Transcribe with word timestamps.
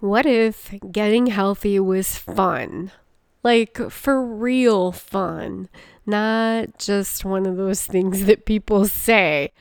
What 0.00 0.24
if 0.24 0.72
getting 0.90 1.26
healthy 1.26 1.78
was 1.78 2.16
fun? 2.16 2.90
Like 3.42 3.76
for 3.90 4.24
real 4.24 4.92
fun, 4.92 5.68
not 6.06 6.78
just 6.78 7.22
one 7.22 7.44
of 7.44 7.58
those 7.58 7.84
things 7.84 8.24
that 8.26 8.46
people 8.46 8.86
say. 8.86 9.52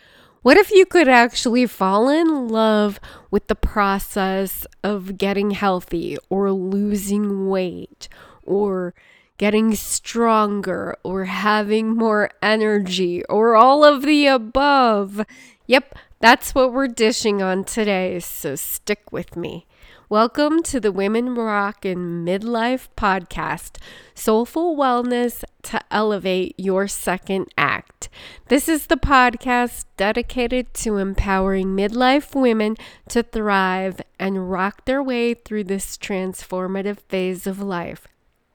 What 0.41 0.55
if 0.55 0.71
you 0.71 0.85
could 0.85 1.09
actually 1.09 1.65
fall 1.65 2.07
in 2.07 2.47
love 2.47 3.01
with 3.29 3.47
the 3.47 3.55
process 3.55 4.65
of 4.81 5.17
getting 5.17 5.51
healthy 5.51 6.17
or 6.29 6.53
losing 6.53 7.49
weight 7.49 8.07
or 8.45 8.93
getting 9.37 9.75
stronger 9.75 10.95
or 11.03 11.25
having 11.25 11.93
more 11.97 12.29
energy 12.41 13.25
or 13.25 13.57
all 13.57 13.83
of 13.83 14.03
the 14.03 14.27
above? 14.27 15.25
Yep, 15.67 15.95
that's 16.21 16.55
what 16.55 16.71
we're 16.71 16.87
dishing 16.87 17.41
on 17.41 17.65
today, 17.65 18.21
so 18.21 18.55
stick 18.55 19.11
with 19.11 19.35
me. 19.35 19.65
Welcome 20.11 20.63
to 20.63 20.79
the 20.79 20.91
Women 20.91 21.35
Rockin' 21.35 22.25
Midlife 22.25 22.87
podcast, 22.97 23.77
Soulful 24.15 24.75
Wellness 24.75 25.43
to 25.61 25.79
Elevate 25.91 26.55
Your 26.57 26.87
Second 26.87 27.49
Act. 27.55 28.09
This 28.47 28.67
is 28.67 28.87
the 28.87 28.97
podcast 28.97 29.85
dedicated 29.97 30.73
to 30.73 30.97
empowering 30.97 31.77
midlife 31.77 32.33
women 32.33 32.75
to 33.09 33.21
thrive 33.21 34.01
and 34.17 34.49
rock 34.49 34.85
their 34.85 35.03
way 35.03 35.35
through 35.35 35.65
this 35.65 35.95
transformative 35.95 37.01
phase 37.01 37.45
of 37.45 37.61
life. 37.61 38.07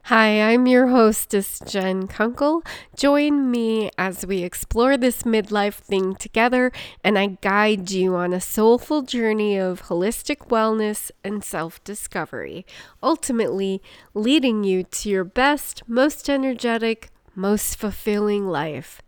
Hi, 0.08 0.52
I'm 0.52 0.66
your 0.66 0.88
hostess, 0.88 1.58
Jen 1.66 2.08
Kunkel. 2.08 2.62
Join 2.94 3.50
me 3.50 3.90
as 3.96 4.26
we 4.26 4.42
explore 4.42 4.98
this 4.98 5.22
midlife 5.22 5.76
thing 5.76 6.14
together 6.14 6.72
and 7.02 7.18
I 7.18 7.38
guide 7.40 7.90
you 7.90 8.14
on 8.14 8.34
a 8.34 8.40
soulful 8.40 9.00
journey 9.00 9.56
of 9.56 9.84
holistic 9.84 10.48
wellness 10.48 11.10
and 11.24 11.42
self 11.42 11.82
discovery, 11.84 12.66
ultimately 13.02 13.80
leading 14.12 14.62
you 14.62 14.82
to 14.82 15.08
your 15.08 15.24
best, 15.24 15.82
most 15.88 16.28
energetic, 16.28 17.08
most 17.34 17.78
fulfilling 17.78 18.46
life. 18.46 19.00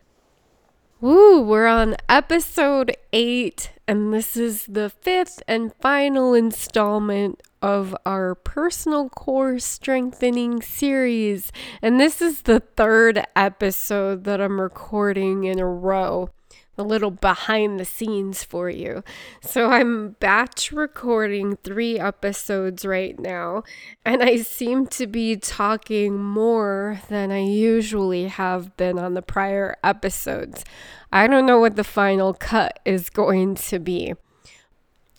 Woo, 0.99 1.43
we're 1.43 1.67
on 1.67 1.95
episode 2.09 2.97
eight, 3.13 3.71
and 3.87 4.15
this 4.15 4.35
is 4.35 4.65
the 4.65 4.89
fifth 4.89 5.43
and 5.47 5.75
final 5.75 6.33
installment 6.33 7.43
of 7.61 7.95
our 8.07 8.35
personal 8.35 9.11
core 9.11 9.59
strengthening 9.59 10.63
series. 10.63 11.53
And 11.83 12.01
this 12.01 12.23
is 12.23 12.43
the 12.43 12.61
third 12.61 13.27
episode 13.37 14.25
that 14.25 14.41
I'm 14.41 14.59
recording 14.59 15.45
in 15.45 15.59
a 15.59 15.67
row 15.67 16.31
a 16.79 16.83
little 16.83 17.11
behind 17.11 17.81
the 17.81 17.85
scenes 17.85 18.45
for 18.45 18.69
you. 18.69 19.03
So 19.41 19.71
I'm 19.71 20.11
batch 20.21 20.73
recording 20.73 21.57
three 21.57 21.99
episodes 21.99 22.85
right 22.85 23.19
now, 23.19 23.63
and 24.05 24.23
I 24.23 24.37
seem 24.37 24.87
to 24.89 25.07
be 25.07 25.37
talking 25.37 26.23
more 26.23 27.01
than 27.09 27.31
I 27.33 27.45
usually 27.45 28.29
have 28.29 28.77
been 28.77 28.99
on 28.99 29.15
the 29.15 29.23
prior 29.23 29.77
episodes. 29.83 30.65
I 31.13 31.27
don't 31.27 31.47
know 31.47 31.61
what 31.61 31.77
the 31.77 31.85
final 31.85 32.35
cut 32.35 32.81
is 32.85 33.11
going 33.11 33.55
to 33.55 33.79
be. 33.79 34.15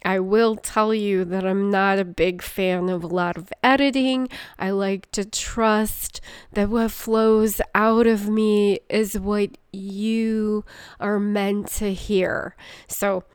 I 0.08 0.19
will 0.19 0.55
tell 0.55 0.94
you 0.94 1.25
that 1.25 1.45
I'm 1.45 1.69
not 1.69 2.00
a 2.00 2.05
big 2.05 2.41
fan 2.41 2.88
of 2.88 3.03
a 3.03 3.08
lot 3.08 3.36
of 3.36 3.52
editing. 3.61 4.30
I 4.58 4.69
like 4.69 5.11
to 5.11 5.25
trust 5.25 6.22
that 6.53 6.69
what 6.69 6.91
flows 6.91 7.59
out 7.75 8.08
of 8.08 8.30
me 8.30 8.80
is 8.89 9.19
what 9.19 9.58
you 9.73 10.63
are 11.02 11.19
meant 11.19 11.67
to 11.80 11.94
hear. 11.94 12.55
So 12.88 13.25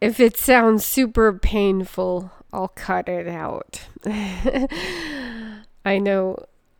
if 0.00 0.18
it 0.18 0.38
sounds 0.38 0.86
super 0.86 1.34
painful, 1.34 2.30
I'll 2.50 2.68
cut 2.68 3.10
it 3.10 3.28
out. 3.28 3.82
I 5.84 5.98
know 5.98 6.38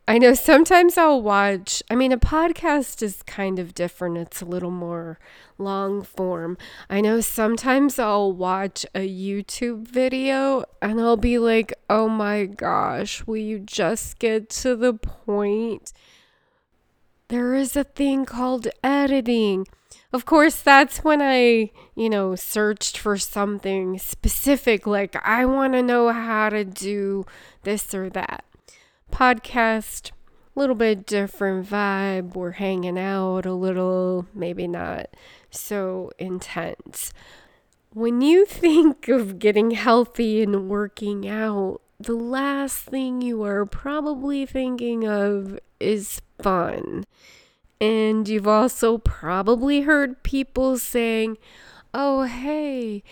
I 0.09 0.19
know 0.19 0.33
sometimes 0.35 0.97
I'll 0.97 1.21
watch, 1.21 1.83
I 1.91 1.95
mean, 1.95 2.13
a 2.13 2.17
podcast 2.17 3.03
is 3.03 3.21
kind 3.23 3.59
of 3.59 3.73
different. 3.73 4.17
It's 4.17 4.41
a 4.41 4.45
little 4.45 4.71
more 4.71 5.19
long 5.57 6.01
form. 6.01 6.57
I 6.89 7.01
know 7.01 7.19
sometimes 7.19 7.99
I'll 7.99 8.31
watch 8.31 8.85
a 8.95 9.05
YouTube 9.05 9.85
video 9.85 10.63
and 10.81 11.01
I'll 11.01 11.17
be 11.17 11.37
like, 11.37 11.73
oh 11.89 12.07
my 12.07 12.45
gosh, 12.45 13.27
will 13.27 13.35
you 13.35 13.59
just 13.59 14.17
get 14.17 14.49
to 14.51 14.77
the 14.77 14.93
point? 14.93 15.91
There 17.27 17.53
is 17.53 17.75
a 17.75 17.83
thing 17.83 18.23
called 18.23 18.69
editing. 18.81 19.67
Of 20.13 20.23
course, 20.23 20.61
that's 20.61 21.03
when 21.03 21.21
I, 21.21 21.71
you 21.95 22.09
know, 22.09 22.33
searched 22.35 22.97
for 22.97 23.17
something 23.17 23.99
specific, 23.99 24.87
like 24.87 25.17
I 25.27 25.43
want 25.43 25.73
to 25.73 25.83
know 25.83 26.13
how 26.13 26.47
to 26.47 26.63
do 26.63 27.25
this 27.63 27.93
or 27.93 28.09
that 28.11 28.45
podcast. 29.11 30.11
A 30.55 30.59
little 30.59 30.75
bit 30.75 31.05
different 31.05 31.67
vibe. 31.67 32.35
We're 32.35 32.51
hanging 32.51 32.97
out 32.97 33.45
a 33.45 33.53
little, 33.53 34.25
maybe 34.33 34.67
not 34.67 35.07
so 35.49 36.11
intense. 36.17 37.13
When 37.93 38.21
you 38.21 38.45
think 38.47 39.07
of 39.07 39.39
getting 39.39 39.71
healthy 39.71 40.41
and 40.41 40.69
working 40.69 41.27
out, 41.27 41.81
the 41.99 42.15
last 42.15 42.79
thing 42.79 43.21
you 43.21 43.43
are 43.43 43.65
probably 43.65 44.45
thinking 44.45 45.07
of 45.07 45.59
is 45.79 46.21
fun. 46.41 47.05
And 47.79 48.27
you've 48.27 48.47
also 48.47 48.97
probably 48.97 49.81
heard 49.81 50.23
people 50.23 50.77
saying, 50.77 51.37
oh, 51.93 52.23
hey, 52.23 53.03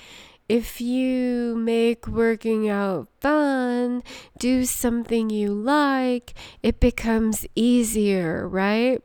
if 0.48 0.80
you 0.80 1.56
make 1.56 2.08
working 2.08 2.70
out 2.70 3.08
fun, 3.20 4.04
do 4.38 4.66
something 4.66 5.30
you 5.30 5.54
like, 5.54 6.34
it 6.62 6.80
becomes 6.80 7.48
easier, 7.56 8.48
right? 8.48 9.02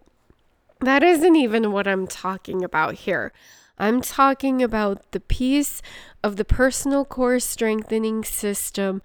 That 0.80 1.02
isn't 1.02 1.36
even 1.36 1.72
what 1.72 1.86
I'm 1.86 2.06
talking 2.06 2.62
about 2.62 2.94
here. 2.94 3.32
I'm 3.78 4.02
talking 4.02 4.62
about 4.62 5.12
the 5.12 5.20
piece 5.20 5.80
of 6.22 6.36
the 6.36 6.44
personal 6.44 7.06
core 7.06 7.40
strengthening 7.40 8.24
system, 8.24 9.00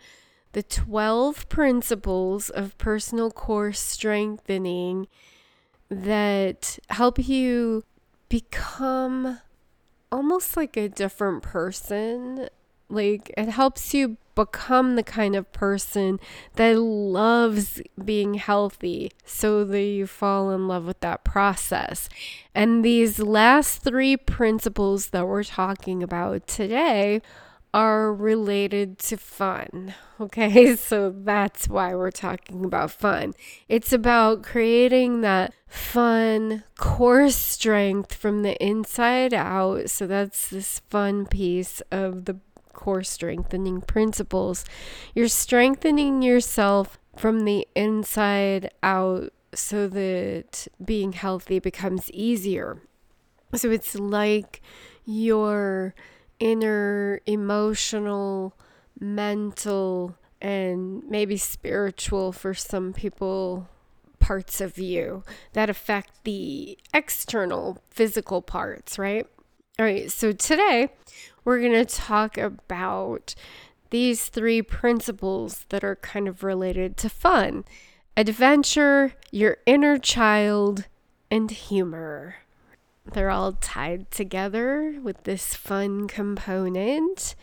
the 0.52 0.64
12 0.64 1.48
principles 1.48 2.50
of 2.50 2.78
personal 2.78 3.32
core 3.32 3.72
strengthening 3.72 5.08
that 5.90 6.80
help 6.90 7.20
you 7.20 7.84
become 8.28 9.40
almost 10.12 10.56
like 10.58 10.78
a 10.78 10.90
different 10.90 11.44
person. 11.44 12.50
Like 12.90 13.34
it 13.38 13.50
helps 13.50 13.94
you 13.94 14.18
become 14.36 14.96
the 14.96 15.04
kind 15.04 15.36
of 15.36 15.52
person 15.54 16.20
that 16.56 16.78
loves 16.78 17.82
being 18.04 18.36
healthy 18.36 19.12
so 19.24 19.64
that 19.64 19.82
you 19.82 20.06
fall 20.06 20.52
in 20.52 20.68
love 20.68 20.86
with 20.86 21.00
that 21.00 21.24
process. 21.24 22.10
And 22.54 22.84
these 22.84 23.20
last 23.20 23.82
three 23.82 24.18
principles 24.18 25.08
that 25.08 25.28
we're 25.28 25.44
talking 25.44 26.04
about 26.04 26.48
today 26.48 27.22
are 27.76 28.14
related 28.14 28.98
to 28.98 29.18
fun. 29.18 29.94
Okay, 30.18 30.78
so 30.78 31.14
that's 31.14 31.68
why 31.68 31.94
we're 31.94 32.10
talking 32.10 32.64
about 32.64 32.90
fun. 32.90 33.34
It's 33.68 33.92
about 33.92 34.44
creating 34.44 35.20
that 35.22 35.54
fun 35.68 36.64
core 36.78 37.30
strength 37.32 38.14
from 38.14 38.42
the 38.42 38.56
inside 38.66 39.34
out. 39.34 39.90
So 39.90 40.08
that's 40.08 40.48
this 40.48 40.80
fun 40.90 41.26
piece 41.26 41.82
of 41.92 42.24
the 42.24 42.38
core 42.72 43.04
strengthening 43.04 43.82
principles. 43.82 44.64
You're 45.14 45.28
strengthening 45.28 46.22
yourself 46.22 46.98
from 47.18 47.42
the 47.42 47.68
inside 47.76 48.72
out 48.82 49.34
so 49.54 49.90
that 49.90 50.70
being 50.82 51.12
healthy 51.12 51.60
becomes 51.60 52.10
easier. 52.12 52.78
So 53.54 53.70
it's 53.70 53.96
like 53.96 54.62
you're 55.04 55.94
inner 56.40 57.22
emotional, 57.26 58.54
mental, 59.00 60.18
and 60.42 61.04
maybe 61.10 61.38
spiritual 61.38 62.32
for 62.32 62.54
some 62.54 62.94
people 62.94 63.68
parts 64.20 64.60
of 64.60 64.80
you 64.80 65.24
that 65.54 65.70
affect 65.70 66.24
the 66.24 66.78
external 66.94 67.78
physical 67.90 68.42
parts, 68.42 68.98
right? 68.98 69.28
All 69.78 69.86
right, 69.86 70.12
so 70.12 70.32
today 70.32 70.90
we're 71.44 71.60
going 71.60 71.74
to 71.74 71.86
talk 71.86 72.38
about 72.38 73.36
these 73.92 74.28
three 74.28 74.62
principles 74.62 75.66
that 75.70 75.84
are 75.84 75.98
kind 75.98 76.28
of 76.28 76.44
related 76.44 76.98
to 76.98 77.10
fun 77.10 77.66
adventure, 78.18 79.14
your 79.32 79.58
inner 79.66 79.98
child, 79.98 80.86
and 81.30 81.52
humor. 81.52 82.38
They're 83.12 83.30
all 83.30 83.54
tied 83.54 84.12
together 84.12 85.00
with 85.02 85.24
this 85.24 85.56
fun 85.56 86.08
component. 86.08 87.36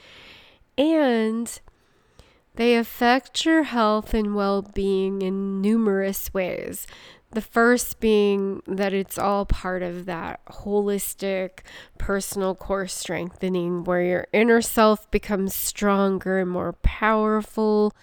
And 0.77 1.61
they 2.55 2.77
affect 2.77 3.45
your 3.45 3.63
health 3.63 4.13
and 4.13 4.35
well 4.35 4.63
being 4.63 5.23
in 5.23 5.61
numerous 5.61 6.35
ways. 6.35 6.87
The 7.31 7.41
first 7.41 7.99
being 7.99 8.63
that 8.67 8.93
it's 8.93 9.17
all 9.17 9.47
part 9.47 9.83
of 9.83 10.05
that 10.05 10.45
holistic 10.47 11.61
personal 11.97 12.55
core 12.55 12.87
strengthening 12.89 13.85
where 13.85 14.03
your 14.03 14.27
inner 14.35 14.61
self 14.61 15.11
becomes 15.11 15.55
stronger 15.55 16.41
and 16.41 16.51
more 16.51 16.75
powerful 16.83 17.95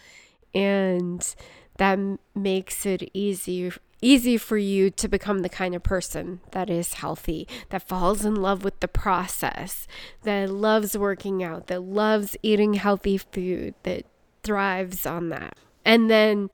and 0.55 1.35
that 1.77 1.99
makes 2.35 2.85
it 2.87 3.09
easy 3.13 3.71
easy 4.01 4.37
for 4.37 4.57
you 4.57 4.89
to 4.91 5.07
become 5.07 5.39
the 5.39 5.49
kind 5.49 5.75
of 5.75 5.83
person 5.83 6.39
that 6.51 6.69
is 6.69 6.95
healthy, 6.95 7.47
that 7.69 7.87
falls 7.87 8.25
in 8.25 8.35
love 8.35 8.63
with 8.63 8.79
the 8.79 8.87
process, 8.87 9.87
that 10.23 10.49
loves 10.49 10.97
working 10.97 11.43
out, 11.43 11.67
that 11.67 11.81
loves 11.81 12.37
eating 12.41 12.75
healthy 12.75 13.17
food, 13.17 13.73
that 13.83 14.05
thrives 14.43 15.05
on 15.05 15.29
that. 15.29 15.57
And 15.85 16.09
then 16.09 16.49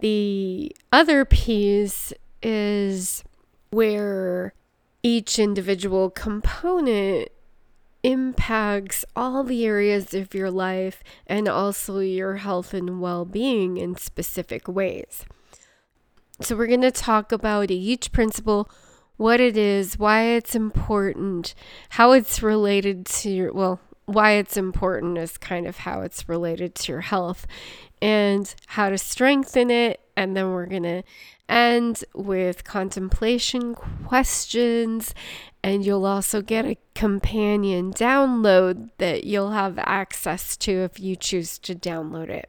the 0.00 0.74
other 0.92 1.24
piece 1.24 2.12
is 2.42 3.24
where 3.70 4.54
each 5.02 5.38
individual 5.38 6.10
component 6.10 7.28
impacts 8.02 9.04
all 9.16 9.42
the 9.42 9.64
areas 9.64 10.12
of 10.12 10.34
your 10.34 10.50
life 10.50 11.02
and 11.26 11.48
also 11.48 12.00
your 12.00 12.36
health 12.36 12.74
and 12.74 13.00
well 13.00 13.24
being 13.24 13.78
in 13.78 13.96
specific 13.96 14.68
ways. 14.68 15.24
So, 16.40 16.56
we're 16.56 16.66
going 16.66 16.80
to 16.80 16.90
talk 16.90 17.30
about 17.30 17.70
each 17.70 18.10
principle, 18.10 18.68
what 19.16 19.40
it 19.40 19.56
is, 19.56 19.98
why 19.98 20.24
it's 20.24 20.54
important, 20.54 21.54
how 21.90 22.12
it's 22.12 22.42
related 22.42 23.06
to 23.06 23.30
your, 23.30 23.52
well, 23.52 23.80
why 24.06 24.32
it's 24.32 24.56
important 24.56 25.16
is 25.16 25.38
kind 25.38 25.66
of 25.66 25.78
how 25.78 26.02
it's 26.02 26.28
related 26.28 26.74
to 26.74 26.92
your 26.92 27.00
health 27.02 27.46
and 28.02 28.54
how 28.66 28.90
to 28.90 28.98
strengthen 28.98 29.70
it. 29.70 30.00
And 30.16 30.36
then 30.36 30.50
we're 30.50 30.66
going 30.66 30.82
to 30.82 31.02
end 31.48 32.04
with 32.14 32.64
contemplation 32.64 33.74
questions. 33.74 35.14
And 35.62 35.84
you'll 35.86 36.04
also 36.04 36.42
get 36.42 36.66
a 36.66 36.76
companion 36.94 37.92
download 37.92 38.90
that 38.98 39.24
you'll 39.24 39.52
have 39.52 39.78
access 39.78 40.56
to 40.58 40.70
if 40.82 41.00
you 41.00 41.16
choose 41.16 41.58
to 41.60 41.74
download 41.74 42.28
it. 42.28 42.46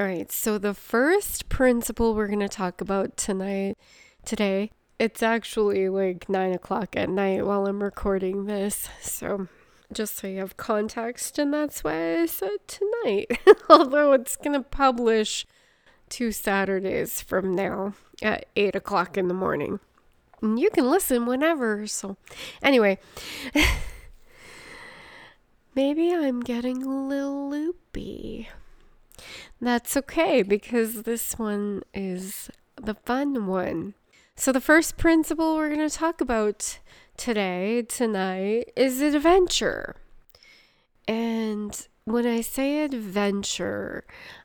All 0.00 0.06
right, 0.06 0.32
so 0.32 0.56
the 0.56 0.72
first 0.72 1.50
principle 1.50 2.14
we're 2.14 2.26
going 2.26 2.40
to 2.40 2.48
talk 2.48 2.80
about 2.80 3.18
tonight, 3.18 3.76
today, 4.24 4.70
it's 4.98 5.22
actually 5.22 5.90
like 5.90 6.26
nine 6.26 6.54
o'clock 6.54 6.96
at 6.96 7.10
night 7.10 7.44
while 7.44 7.66
I'm 7.66 7.82
recording 7.82 8.46
this. 8.46 8.88
So 9.02 9.48
just 9.92 10.16
so 10.16 10.26
you 10.26 10.38
have 10.38 10.56
context, 10.56 11.38
and 11.38 11.52
that's 11.52 11.84
why 11.84 12.18
I 12.18 12.24
said 12.24 12.66
tonight, 12.66 13.40
although 13.68 14.14
it's 14.14 14.36
going 14.36 14.54
to 14.54 14.66
publish 14.66 15.44
two 16.08 16.32
Saturdays 16.32 17.20
from 17.20 17.54
now 17.54 17.92
at 18.22 18.46
eight 18.56 18.74
o'clock 18.74 19.18
in 19.18 19.28
the 19.28 19.34
morning. 19.34 19.80
And 20.40 20.58
you 20.58 20.70
can 20.70 20.90
listen 20.90 21.26
whenever. 21.26 21.86
So, 21.86 22.16
anyway, 22.62 22.98
maybe 25.74 26.14
I'm 26.14 26.40
getting 26.40 26.84
a 26.84 26.88
little 26.88 27.50
loopy. 27.50 28.48
That's 29.60 29.96
okay 29.96 30.42
because 30.42 31.02
this 31.02 31.38
one 31.38 31.82
is 31.92 32.50
the 32.76 32.94
fun 32.94 33.46
one. 33.46 33.94
So, 34.34 34.52
the 34.52 34.60
first 34.60 34.96
principle 34.96 35.54
we're 35.54 35.74
going 35.74 35.86
to 35.86 35.94
talk 35.94 36.22
about 36.22 36.78
today, 37.18 37.82
tonight, 37.82 38.72
is 38.74 39.02
adventure. 39.02 39.96
And 41.06 41.86
when 42.04 42.26
I 42.26 42.40
say 42.40 42.82
adventure, 42.82 44.04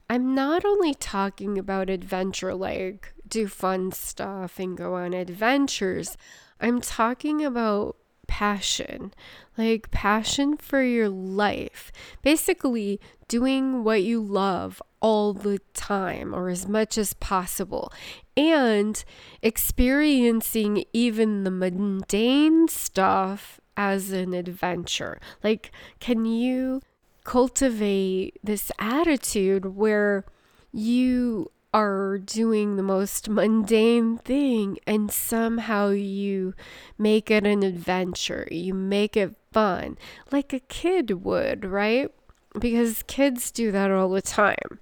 I'm 0.10 0.36
not 0.36 0.66
only 0.66 0.94
talking 0.94 1.58
about 1.58 1.90
adventure 1.90 2.54
like 2.54 3.14
do 3.26 3.48
fun 3.48 3.94
stuff 3.94 4.60
and 4.60 4.76
go 4.76 4.96
on 4.96 5.14
adventures, 5.14 6.18
I'm 6.60 6.82
talking 6.82 7.46
about 7.46 7.96
passion, 8.28 9.14
like 9.58 9.92
passion 9.92 10.58
for 10.58 10.82
your 10.82 11.08
life. 11.08 11.92
Basically, 12.22 13.00
doing 13.28 13.84
what 13.84 14.04
you 14.04 14.22
love 14.22 14.82
all 15.06 15.34
the 15.34 15.60
time 15.76 16.34
or 16.34 16.50
as 16.50 16.68
much 16.68 16.98
as 16.98 17.14
possible 17.14 17.94
and 18.36 19.06
experiencing 19.44 20.84
even 20.94 21.44
the 21.44 21.52
mundane 21.52 22.68
stuff 22.68 23.60
as 23.78 24.10
an 24.12 24.34
adventure. 24.34 25.20
Like, 25.44 25.70
can 26.00 26.26
you 26.26 26.82
cultivate 27.24 28.40
this 28.44 28.72
attitude 28.80 29.76
where 29.76 30.26
you 30.72 31.52
are 31.72 32.18
doing 32.18 32.76
the 32.76 32.82
most 32.82 33.30
mundane 33.30 34.18
thing 34.18 34.80
and 34.88 35.12
somehow 35.12 35.90
you 35.90 36.56
make 36.98 37.30
it 37.30 37.46
an 37.46 37.62
adventure. 37.62 38.48
You 38.50 38.74
make 38.74 39.16
it 39.16 39.36
fun, 39.52 40.00
like 40.32 40.52
a 40.52 40.62
kid 40.62 41.24
would, 41.26 41.64
right? 41.64 42.10
Because 42.58 43.04
kids 43.04 43.52
do 43.52 43.72
that 43.72 43.92
all 43.92 44.10
the 44.10 44.22
time. 44.24 44.80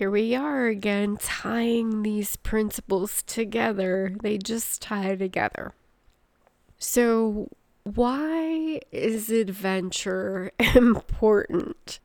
Here 0.00 0.10
we 0.10 0.34
are 0.34 0.64
again, 0.64 1.18
tying 1.18 2.04
these 2.04 2.36
principles 2.36 3.22
together. 3.22 4.14
They 4.22 4.38
just 4.38 4.80
tie 4.80 5.14
together. 5.14 5.74
So, 6.78 7.50
why 7.84 8.80
is 8.92 9.28
adventure 9.28 10.52
important? 10.74 12.00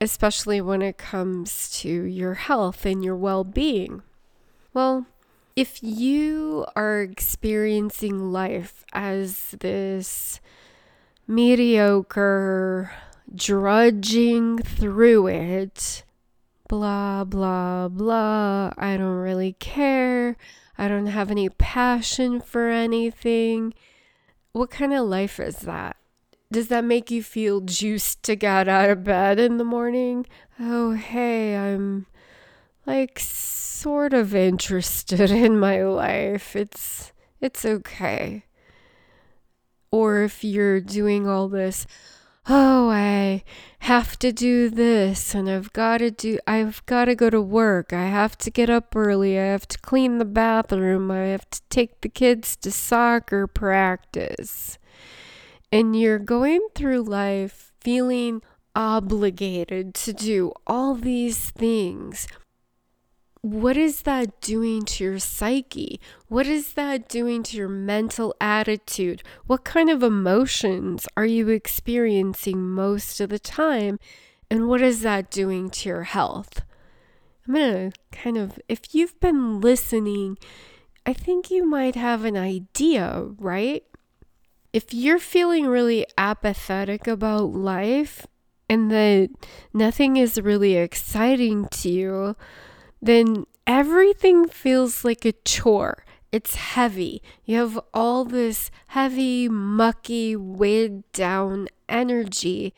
especially 0.00 0.62
when 0.62 0.80
it 0.80 0.96
comes 0.96 1.68
to 1.80 1.88
your 1.90 2.32
health 2.32 2.86
and 2.86 3.04
your 3.04 3.16
well 3.16 3.44
being? 3.44 4.00
Well, 4.72 5.04
if 5.54 5.82
you 5.82 6.64
are 6.74 7.02
experiencing 7.02 8.32
life 8.32 8.86
as 8.94 9.50
this 9.60 10.40
mediocre, 11.26 12.90
drudging 13.34 14.60
through 14.60 15.26
it, 15.26 16.04
blah, 16.68 17.24
blah, 17.24 17.88
blah, 17.88 18.72
I 18.76 18.96
don't 18.96 19.16
really 19.16 19.54
care, 19.54 20.36
I 20.76 20.86
don't 20.88 21.06
have 21.06 21.30
any 21.30 21.48
passion 21.48 22.40
for 22.40 22.68
anything, 22.68 23.74
what 24.52 24.70
kind 24.70 24.92
of 24.92 25.06
life 25.06 25.40
is 25.40 25.56
that? 25.58 25.96
Does 26.50 26.68
that 26.68 26.84
make 26.84 27.10
you 27.10 27.22
feel 27.22 27.60
juiced 27.60 28.22
to 28.24 28.36
get 28.36 28.68
out 28.68 28.88
of 28.88 29.04
bed 29.04 29.38
in 29.38 29.58
the 29.58 29.64
morning? 29.64 30.26
Oh, 30.58 30.92
hey, 30.92 31.56
I'm 31.56 32.06
like 32.86 33.18
sort 33.18 34.14
of 34.14 34.34
interested 34.34 35.30
in 35.30 35.58
my 35.58 35.82
life. 35.82 36.56
It's 36.56 37.12
it's 37.40 37.64
okay. 37.64 38.44
Or 39.90 40.22
if 40.22 40.42
you're 40.42 40.80
doing 40.80 41.28
all 41.28 41.48
this, 41.48 41.86
oh, 42.48 42.90
I 42.90 43.44
have 43.80 44.18
to 44.18 44.32
do 44.32 44.70
this 44.70 45.34
and 45.34 45.48
I've 45.48 45.72
got 45.72 45.98
to 45.98 46.10
do 46.10 46.38
I've 46.46 46.84
got 46.86 47.06
to 47.06 47.14
go 47.14 47.30
to 47.30 47.40
work. 47.40 47.92
I 47.92 48.06
have 48.06 48.36
to 48.38 48.50
get 48.50 48.70
up 48.70 48.94
early. 48.96 49.38
I 49.38 49.44
have 49.44 49.68
to 49.68 49.78
clean 49.78 50.18
the 50.18 50.24
bathroom. 50.24 51.10
I 51.10 51.26
have 51.26 51.48
to 51.50 51.60
take 51.68 52.00
the 52.00 52.08
kids 52.08 52.56
to 52.56 52.70
soccer 52.70 53.46
practice 53.46 54.78
and 55.70 55.98
you're 55.98 56.18
going 56.18 56.66
through 56.74 57.02
life 57.02 57.72
feeling 57.80 58.42
obligated 58.74 59.94
to 59.94 60.12
do 60.12 60.52
all 60.66 60.94
these 60.94 61.50
things, 61.50 62.26
what 63.40 63.76
is 63.76 64.02
that 64.02 64.40
doing 64.40 64.84
to 64.84 65.04
your 65.04 65.18
psyche? 65.18 66.00
What 66.28 66.46
is 66.46 66.74
that 66.74 67.08
doing 67.08 67.42
to 67.44 67.56
your 67.56 67.68
mental 67.68 68.34
attitude? 68.40 69.22
What 69.46 69.64
kind 69.64 69.90
of 69.90 70.02
emotions 70.02 71.06
are 71.16 71.26
you 71.26 71.48
experiencing 71.48 72.60
most 72.60 73.20
of 73.20 73.30
the 73.30 73.38
time? 73.38 73.98
And 74.50 74.68
what 74.68 74.82
is 74.82 75.02
that 75.02 75.30
doing 75.30 75.70
to 75.70 75.88
your 75.88 76.04
health? 76.04 76.62
I'm 77.46 77.54
going 77.54 77.90
to 77.90 77.98
kind 78.12 78.36
of, 78.36 78.58
if 78.68 78.94
you've 78.94 79.18
been 79.20 79.60
listening, 79.60 80.38
I 81.06 81.12
think 81.12 81.50
you 81.50 81.66
might 81.66 81.94
have 81.94 82.24
an 82.24 82.36
idea, 82.36 83.28
right? 83.38 83.84
if 84.72 84.92
you're 84.92 85.18
feeling 85.18 85.66
really 85.66 86.06
apathetic 86.16 87.06
about 87.06 87.52
life 87.52 88.26
and 88.68 88.90
that 88.90 89.30
nothing 89.72 90.16
is 90.16 90.40
really 90.40 90.76
exciting 90.76 91.66
to 91.68 91.88
you, 91.88 92.36
then 93.00 93.46
everything 93.66 94.48
feels 94.48 95.04
like 95.04 95.24
a 95.24 95.32
chore. 95.44 96.04
It's 96.30 96.56
heavy. 96.56 97.22
You 97.44 97.56
have 97.58 97.80
all 97.94 98.24
this 98.24 98.70
heavy, 98.88 99.48
mucky, 99.48 100.36
weighed 100.36 101.10
down 101.12 101.68
energy, 101.88 102.74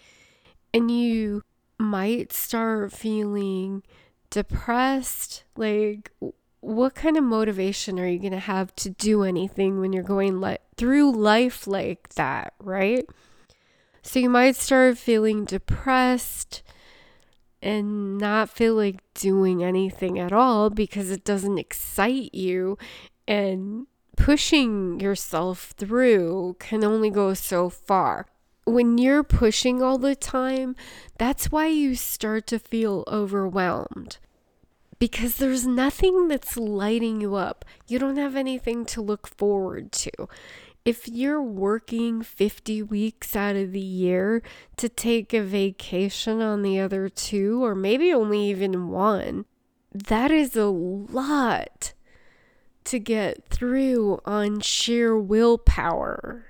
and 0.73 0.91
you 0.91 1.43
might 1.79 2.33
start 2.33 2.93
feeling 2.93 3.83
depressed. 4.31 5.45
Like, 5.57 6.13
what 6.61 6.95
kind 6.95 7.17
of 7.17 7.25
motivation 7.25 7.99
are 7.99 8.07
you 8.07 8.19
going 8.19 8.33
to 8.33 8.39
have 8.39 8.75
to 8.77 8.91
do 8.91 9.25
anything 9.25 9.81
when 9.81 9.93
you're 9.93 10.03
going 10.03 10.41
le- 10.41 10.59
through 10.77 11.13
life 11.13 11.67
like 11.67 12.11
that, 12.11 12.53
right? 12.61 13.05
So 14.03 14.19
you 14.19 14.31
might 14.31 14.57
start 14.57 14.97
feeling 14.99 15.45
depressed, 15.45 16.63
and 17.63 18.19
not 18.19 18.49
feel 18.49 18.75
like 18.75 19.01
doing 19.15 19.63
anything 19.63 20.19
at 20.19 20.33
all 20.33 20.71
because 20.71 21.11
it 21.11 21.25
doesn't 21.25 21.59
excite 21.59 22.35
you 22.35 22.79
and 23.29 23.87
pushing 24.17 25.01
yourself 25.01 25.75
through 25.77 26.57
can 26.59 26.85
only 26.85 27.11
go 27.11 27.35
so 27.35 27.69
far. 27.69 28.27
When 28.65 28.99
you're 28.99 29.23
pushing 29.23 29.83
all 29.83 29.99
the 29.99 30.15
time, 30.15 30.77
that's 31.19 31.51
why 31.51 31.67
you 31.67 31.95
start 31.95 32.47
to 32.49 32.59
feel 32.59 33.05
overwhelmed 33.09 34.19
because 35.01 35.37
there's 35.37 35.67
nothing 35.67 36.29
that's 36.29 36.57
lighting 36.57 37.21
you 37.21 37.35
up. 37.35 37.65
You 37.89 37.99
don't 37.99 38.19
have 38.19 38.37
anything 38.37 38.85
to 38.87 39.01
look 39.01 39.27
forward 39.27 39.91
to. 39.93 40.11
If 40.85 41.07
you're 41.09 41.43
working 41.43 42.23
50 42.23 42.83
weeks 42.85 43.37
out 43.37 43.55
of 43.55 43.73
the 43.73 43.81
year 43.81 44.43
to 44.77 44.89
take 44.89 45.35
a 45.35 45.43
vacation 45.43 46.41
on 46.41 46.63
the 46.63 46.81
other 46.81 47.09
two, 47.09 47.63
or 47.63 47.75
maybe 47.75 48.13
only 48.13 48.49
even 48.49 48.89
one, 48.89 49.45
that 49.93 50.31
is 50.31 50.57
a 50.57 50.67
lot 50.67 51.93
to 52.85 52.99
get 52.99 53.49
through 53.51 54.21
on 54.25 54.61
sheer 54.61 55.19
willpower. 55.19 56.47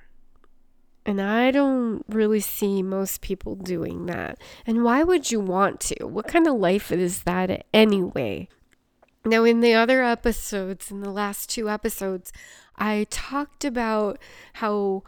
And 1.05 1.21
I 1.21 1.51
don't 1.51 2.05
really 2.09 2.41
see 2.41 2.83
most 2.83 3.21
people 3.21 3.57
doing 3.57 4.07
that. 4.07 4.39
And 4.67 4.85
why 4.85 5.03
would 5.03 5.33
you 5.33 5.41
want 5.41 5.81
to? 5.81 6.07
What 6.07 6.29
kind 6.29 6.47
of 6.47 6.55
life 6.55 6.93
is 6.93 7.25
that 7.25 7.67
anyway? 7.75 8.49
Now, 9.25 9.45
in 9.45 9.61
the 9.61 9.75
other 9.75 10.03
episodes, 10.03 10.91
in 10.91 11.01
the 11.01 11.11
last 11.11 11.51
two 11.51 11.69
episodes, 11.69 12.33
I 12.81 13.07
talked 13.11 13.65
about 13.65 14.19
how 14.55 15.05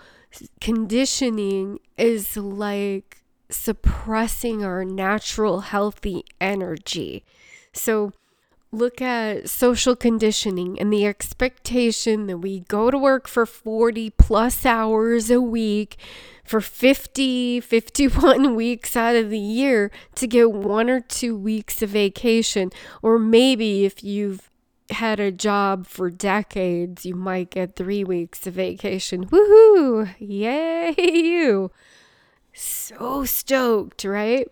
conditioning 0.60 1.80
is 1.96 2.36
like 2.36 3.22
suppressing 3.48 4.62
our 4.62 4.84
natural 4.84 5.60
healthy 5.60 6.24
energy. 6.40 7.24
So, 7.72 8.12
look 8.70 9.02
at 9.02 9.50
social 9.50 9.94
conditioning 9.94 10.78
and 10.78 10.92
the 10.92 11.06
expectation 11.06 12.26
that 12.26 12.38
we 12.38 12.60
go 12.60 12.90
to 12.90 12.96
work 12.96 13.28
for 13.28 13.44
40 13.44 14.10
plus 14.10 14.64
hours 14.64 15.30
a 15.30 15.40
week 15.40 15.96
for 16.42 16.60
50, 16.60 17.60
51 17.60 18.54
weeks 18.56 18.96
out 18.96 19.14
of 19.14 19.30
the 19.30 19.38
year 19.38 19.90
to 20.14 20.26
get 20.26 20.52
one 20.52 20.88
or 20.88 21.00
two 21.00 21.36
weeks 21.36 21.82
of 21.82 21.90
vacation. 21.90 22.70
Or 23.02 23.18
maybe 23.18 23.84
if 23.84 24.02
you've 24.02 24.50
had 24.92 25.20
a 25.20 25.32
job 25.32 25.86
for 25.86 26.10
decades, 26.10 27.04
you 27.04 27.14
might 27.14 27.50
get 27.50 27.76
three 27.76 28.04
weeks 28.04 28.46
of 28.46 28.54
vacation. 28.54 29.26
Woohoo! 29.26 30.14
Yay, 30.18 30.94
you! 30.98 31.70
So 32.52 33.24
stoked, 33.24 34.04
right? 34.04 34.48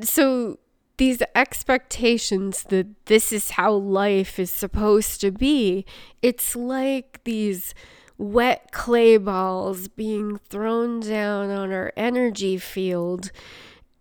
So, 0.00 0.58
these 0.96 1.22
expectations 1.34 2.64
that 2.64 3.06
this 3.06 3.32
is 3.32 3.50
how 3.50 3.72
life 3.72 4.38
is 4.38 4.50
supposed 4.50 5.20
to 5.20 5.30
be, 5.30 5.84
it's 6.22 6.56
like 6.56 7.20
these 7.24 7.72
wet 8.18 8.72
clay 8.72 9.16
balls 9.16 9.86
being 9.86 10.38
thrown 10.38 11.00
down 11.00 11.50
on 11.50 11.72
our 11.72 11.92
energy 11.96 12.58
field 12.58 13.30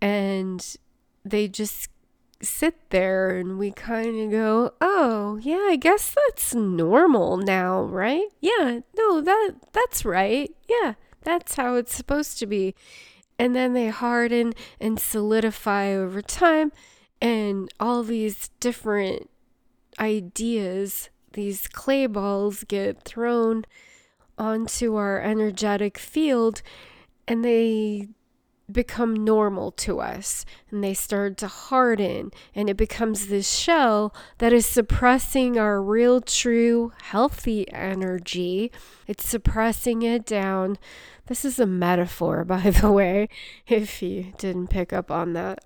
and 0.01 0.77
they 1.23 1.47
just 1.47 1.89
sit 2.41 2.89
there 2.89 3.35
and 3.37 3.57
we 3.57 3.71
kind 3.71 4.19
of 4.19 4.31
go, 4.31 4.73
"Oh, 4.81 5.37
yeah, 5.41 5.67
I 5.69 5.75
guess 5.75 6.13
that's 6.15 6.53
normal 6.55 7.37
now, 7.37 7.81
right? 7.81 8.27
Yeah, 8.41 8.81
no, 8.97 9.21
that 9.21 9.53
that's 9.73 10.05
right. 10.05 10.51
Yeah, 10.69 10.93
that's 11.23 11.55
how 11.55 11.75
it's 11.75 11.95
supposed 11.95 12.39
to 12.39 12.45
be." 12.45 12.75
and 13.39 13.55
then 13.55 13.73
they 13.73 13.89
harden 13.89 14.53
and 14.79 14.99
solidify 14.99 15.93
over 15.93 16.21
time 16.21 16.71
and 17.21 17.69
all 17.79 18.03
these 18.03 18.49
different 18.59 19.29
ideas 19.99 21.09
these 21.33 21.67
clay 21.67 22.07
balls 22.07 22.63
get 22.63 23.03
thrown 23.03 23.65
onto 24.37 24.95
our 24.95 25.19
energetic 25.21 25.97
field 25.97 26.61
and 27.27 27.43
they 27.43 28.07
become 28.71 29.13
normal 29.13 29.71
to 29.71 29.99
us 29.99 30.45
and 30.69 30.83
they 30.83 30.93
start 30.93 31.37
to 31.37 31.47
harden 31.47 32.31
and 32.53 32.69
it 32.69 32.75
becomes 32.75 33.27
this 33.27 33.49
shell 33.49 34.13
that 34.39 34.51
is 34.51 34.65
suppressing 34.65 35.57
our 35.57 35.81
real 35.81 36.19
true 36.19 36.91
healthy 37.03 37.71
energy. 37.71 38.71
It's 39.07 39.27
suppressing 39.27 40.01
it 40.01 40.25
down. 40.25 40.77
This 41.27 41.45
is 41.45 41.59
a 41.59 41.65
metaphor 41.65 42.43
by 42.45 42.69
the 42.69 42.91
way 42.91 43.29
if 43.67 44.01
you 44.01 44.33
didn't 44.37 44.67
pick 44.67 44.91
up 44.91 45.09
on 45.09 45.33
that. 45.33 45.63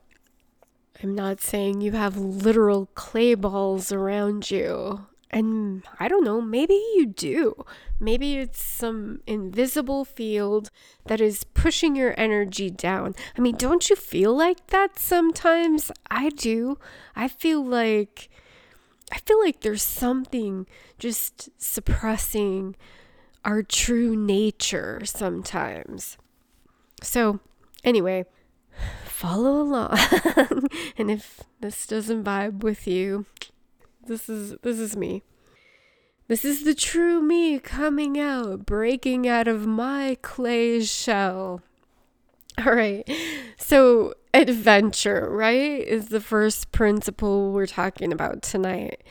I'm 1.04 1.16
not 1.16 1.42
saying 1.42 1.82
you 1.82 1.94
have 1.94 2.18
literal 2.18 2.88
clay 2.94 3.34
balls 3.34 3.92
around 3.92 4.52
you 4.52 5.08
and 5.32 5.84
I 6.00 6.08
don't 6.08 6.24
know, 6.24 6.42
maybe 6.42 6.74
you 6.74 7.06
do. 7.06 7.66
Maybe 8.00 8.38
it's 8.38 8.64
some 8.64 9.22
invisible 9.26 10.06
field 10.06 10.70
that 11.06 11.22
is 11.22 11.44
pushing 11.44 11.96
your 11.96 12.14
energy 12.18 12.70
down. 12.70 13.16
I 13.38 13.42
mean, 13.42 13.56
don't 13.56 13.90
you 13.90 13.96
feel 13.96 14.36
like 14.36 14.68
that 14.68 15.00
sometimes? 15.00 15.92
I 16.10 16.30
do. 16.30 16.78
I 17.16 17.28
feel 17.28 17.66
like 17.66 18.30
I 19.12 19.18
feel 19.20 19.42
like 19.42 19.62
there's 19.62 19.84
something 19.84 20.68
just 20.98 21.50
suppressing 21.58 22.76
our 23.44 23.62
true 23.62 24.16
nature 24.16 25.02
sometimes. 25.04 26.18
So, 27.02 27.40
anyway, 27.84 28.26
follow 29.06 29.62
along. 29.62 29.98
and 30.98 31.12
if 31.12 31.42
this 31.60 31.86
doesn't 31.86 32.24
vibe 32.24 32.64
with 32.64 32.88
you, 32.88 33.26
this 34.12 34.28
is 34.28 34.56
this 34.62 34.78
is 34.78 34.98
me. 34.98 35.24
This 36.28 36.44
is 36.44 36.64
the 36.64 36.76
true 36.76 37.22
me 37.22 37.60
coming 37.60 38.20
out, 38.20 38.66
breaking 38.66 39.28
out 39.28 39.48
of 39.48 39.66
my 39.66 40.18
clay 40.22 40.82
shell. 40.82 41.62
All 42.66 42.74
right. 42.74 43.10
So, 43.58 44.14
adventure, 44.34 45.30
right, 45.30 45.82
is 45.82 46.10
the 46.10 46.20
first 46.20 46.74
principle 46.74 47.52
we're 47.54 47.68
talking 47.68 48.12
about 48.12 48.42
tonight. 48.42 49.02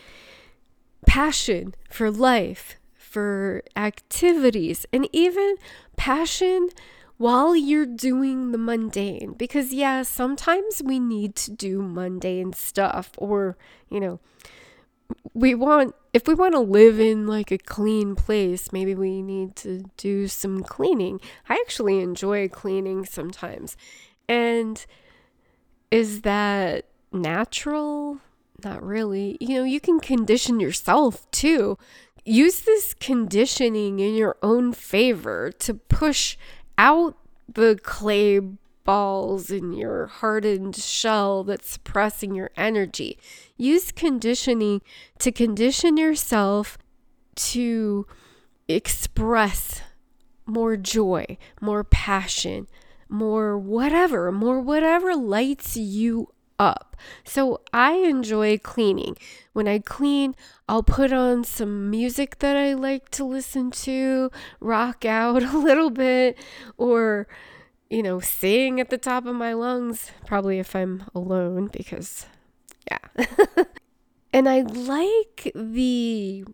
Passion 1.06 1.74
for 1.88 2.10
life, 2.10 2.76
for 2.94 3.62
activities, 3.76 4.84
and 4.92 5.08
even 5.12 5.56
passion 5.96 6.68
while 7.16 7.56
you're 7.56 7.86
doing 7.86 8.52
the 8.52 8.58
mundane. 8.58 9.32
Because, 9.32 9.72
yeah, 9.72 10.02
sometimes 10.02 10.82
we 10.84 10.98
need 10.98 11.36
to 11.36 11.50
do 11.50 11.80
mundane 11.80 12.52
stuff 12.52 13.12
or, 13.16 13.56
you 13.88 13.98
know, 14.00 14.20
we 15.34 15.54
want 15.54 15.94
if 16.12 16.26
we 16.26 16.34
want 16.34 16.54
to 16.54 16.60
live 16.60 16.98
in 16.98 17.26
like 17.26 17.50
a 17.50 17.58
clean 17.58 18.16
place, 18.16 18.72
maybe 18.72 18.94
we 18.94 19.22
need 19.22 19.54
to 19.56 19.84
do 19.96 20.26
some 20.26 20.62
cleaning. 20.62 21.20
I 21.48 21.54
actually 21.54 22.00
enjoy 22.00 22.48
cleaning 22.48 23.04
sometimes. 23.04 23.76
And 24.28 24.84
is 25.90 26.22
that 26.22 26.86
natural? 27.12 28.18
Not 28.64 28.82
really. 28.82 29.36
You 29.40 29.58
know, 29.58 29.64
you 29.64 29.80
can 29.80 30.00
condition 30.00 30.60
yourself 30.60 31.30
too. 31.30 31.78
Use 32.24 32.62
this 32.62 32.92
conditioning 32.94 34.00
in 34.00 34.14
your 34.14 34.36
own 34.42 34.72
favor 34.72 35.50
to 35.60 35.74
push 35.74 36.36
out 36.76 37.16
the 37.52 37.78
clay 37.82 38.40
balls 38.84 39.50
in 39.50 39.72
your 39.72 40.06
hardened 40.06 40.76
shell 40.76 41.44
that's 41.44 41.70
suppressing 41.70 42.34
your 42.34 42.50
energy. 42.56 43.18
Use 43.56 43.92
conditioning 43.92 44.82
to 45.18 45.30
condition 45.32 45.96
yourself 45.96 46.78
to 47.36 48.06
express 48.68 49.82
more 50.46 50.76
joy, 50.76 51.38
more 51.60 51.84
passion, 51.84 52.66
more 53.08 53.58
whatever, 53.58 54.30
more 54.30 54.60
whatever 54.60 55.14
lights 55.14 55.76
you 55.76 56.28
up. 56.58 56.96
So 57.24 57.62
I 57.72 57.94
enjoy 57.94 58.58
cleaning. 58.58 59.16
When 59.52 59.66
I 59.66 59.78
clean, 59.78 60.34
I'll 60.68 60.82
put 60.82 61.12
on 61.12 61.42
some 61.42 61.90
music 61.90 62.38
that 62.40 62.56
I 62.56 62.74
like 62.74 63.08
to 63.10 63.24
listen 63.24 63.70
to, 63.70 64.30
rock 64.60 65.04
out 65.04 65.42
a 65.54 65.58
little 65.58 65.90
bit, 65.90 66.38
or 66.76 67.26
you 67.90 68.02
know, 68.02 68.20
sing 68.20 68.80
at 68.80 68.88
the 68.88 68.98
top 68.98 69.26
of 69.26 69.34
my 69.34 69.52
lungs, 69.52 70.12
probably 70.24 70.58
if 70.58 70.74
I'm 70.74 71.04
alone, 71.14 71.66
because 71.66 72.26
yeah. 72.90 73.24
and 74.32 74.48
I 74.48 74.62
like 74.62 75.50
the 75.54 76.44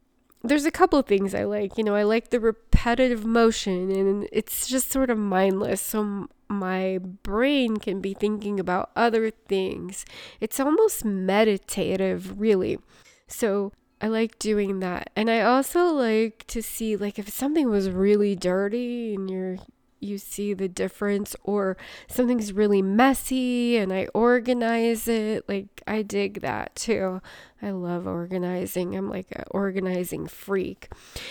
there's 0.43 0.65
a 0.65 0.71
couple 0.71 0.99
of 0.99 1.07
things 1.07 1.35
I 1.35 1.45
like. 1.45 1.77
You 1.77 1.85
know, 1.85 1.95
I 1.95 2.05
like 2.05 2.31
the 2.31 2.41
repetitive 2.41 3.25
motion 3.25 3.91
and 3.91 4.29
it's 4.33 4.67
just 4.67 4.91
sort 4.91 5.11
of 5.11 5.19
mindless. 5.19 5.81
So 5.81 6.29
my 6.49 6.99
brain 6.99 7.79
can 7.79 8.01
be 8.01 8.15
thinking 8.15 8.61
about 8.61 8.91
other 8.95 9.31
things. 9.31 10.05
It's 10.41 10.61
almost 10.61 11.05
meditative, 11.05 12.41
really. 12.41 12.79
So 13.27 13.73
I 14.01 14.09
like 14.09 14.39
doing 14.39 14.81
that. 14.81 15.11
And 15.17 15.31
I 15.31 15.41
also 15.41 15.87
like 15.87 16.45
to 16.49 16.63
see 16.63 16.97
like 16.97 17.19
if 17.19 17.29
something 17.29 17.69
was 17.69 17.91
really 17.91 18.37
dirty 18.37 19.15
and 19.15 19.29
you're 19.29 19.57
you 20.01 20.19
see 20.19 20.55
the 20.55 20.69
difference 20.69 21.35
or 21.43 21.77
something's 22.09 22.53
really 22.53 22.83
messy 22.83 23.77
and 23.77 23.93
I 23.93 24.09
organize 24.15 25.09
it. 25.09 25.49
Like 25.49 25.83
I 25.87 26.03
dig 26.03 26.41
that 26.43 26.75
too. 26.77 27.21
I 27.63 27.71
love 27.71 28.07
organizing. 28.07 28.97
I'm 28.97 29.09
like 29.09 29.29
an 29.33 29.45
organizing 29.51 30.27
freak. 30.27 30.91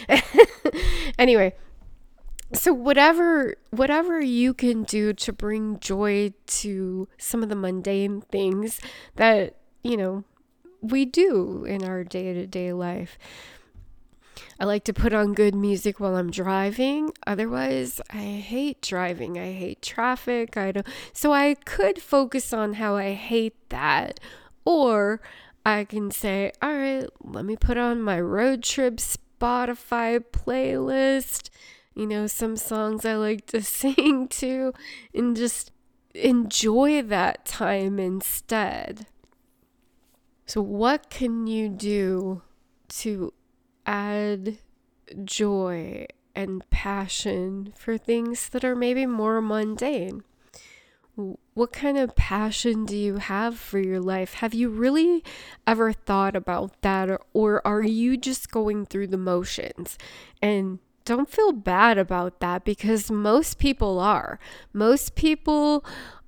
anyway, 1.20 1.54
so 2.54 2.74
whatever 2.74 3.56
whatever 3.72 4.22
you 4.22 4.54
can 4.54 4.84
do 4.84 5.14
to 5.14 5.34
bring 5.34 5.80
joy 5.80 6.34
to 6.48 7.08
some 7.18 7.44
of 7.44 7.50
the 7.50 7.56
mundane 7.56 8.22
things 8.22 8.80
that, 9.16 9.58
you 9.84 9.98
know, 9.98 10.24
we 10.82 11.06
do 11.06 11.66
in 11.66 11.84
our 11.84 12.04
day-to-day 12.04 12.72
life 12.72 13.18
I 14.60 14.66
like 14.66 14.84
to 14.86 14.94
put 14.94 15.14
on 15.14 15.34
good 15.34 15.56
music 15.56 16.00
while 16.00 16.16
I'm 16.16 16.32
driving. 16.32 17.12
Otherwise, 17.28 18.02
I 18.10 18.18
hate 18.18 18.82
driving. 18.82 19.38
I 19.38 19.54
hate 19.54 19.82
traffic. 19.82 20.58
I 20.58 20.72
don't 20.72 20.88
so 21.14 21.34
I 21.34 21.56
could 21.66 22.02
focus 22.02 22.54
on 22.54 22.74
how 22.74 22.96
I 22.96 23.14
hate 23.14 23.56
that 23.70 24.20
or 24.66 25.22
I 25.66 25.84
can 25.84 26.12
say, 26.12 26.52
"All 26.62 26.74
right, 26.74 27.08
let 27.24 27.46
me 27.46 27.56
put 27.56 27.78
on 27.78 28.02
my 28.02 28.20
road 28.20 28.64
trip 28.64 28.98
Spotify 28.98 30.20
playlist." 30.20 31.50
You 31.96 32.08
know, 32.08 32.28
some 32.28 32.58
songs 32.58 33.06
I 33.06 33.16
like 33.16 33.46
to 33.48 33.62
sing 33.80 34.28
to 34.28 34.74
and 35.14 35.36
just 35.36 35.72
enjoy 36.14 37.02
that 37.02 37.46
time 37.46 38.00
instead. 38.00 39.08
So, 40.46 40.62
what 40.62 41.10
can 41.10 41.48
you 41.48 41.70
do 41.70 42.42
to 42.90 43.34
add 43.86 44.58
joy 45.24 46.06
and 46.36 46.70
passion 46.70 47.74
for 47.78 47.98
things 47.98 48.50
that 48.50 48.66
are 48.66 48.76
maybe 48.76 49.06
more 49.06 49.42
mundane. 49.42 50.24
What 51.54 51.72
kind 51.72 51.98
of 51.98 52.16
passion 52.16 52.86
do 52.86 52.98
you 52.98 53.18
have 53.18 53.58
for 53.58 53.80
your 53.80 54.02
life? 54.02 54.34
Have 54.36 54.54
you 54.54 54.68
really 54.68 55.24
ever 55.66 55.94
thought 55.94 56.36
about 56.36 56.82
that? 56.82 57.10
Or, 57.34 57.66
are 57.66 57.84
you 57.84 58.18
just 58.18 58.52
going 58.52 58.86
through 58.86 59.08
the 59.08 59.18
motions? 59.18 59.98
And 60.42 60.80
don't 61.06 61.30
feel 61.30 61.54
bad 61.54 61.98
about 61.98 62.42
that 62.42 62.66
because 62.66 63.10
most 63.10 63.60
people 63.60 64.00
are. 64.00 64.40
Most 64.74 65.16
people 65.16 65.86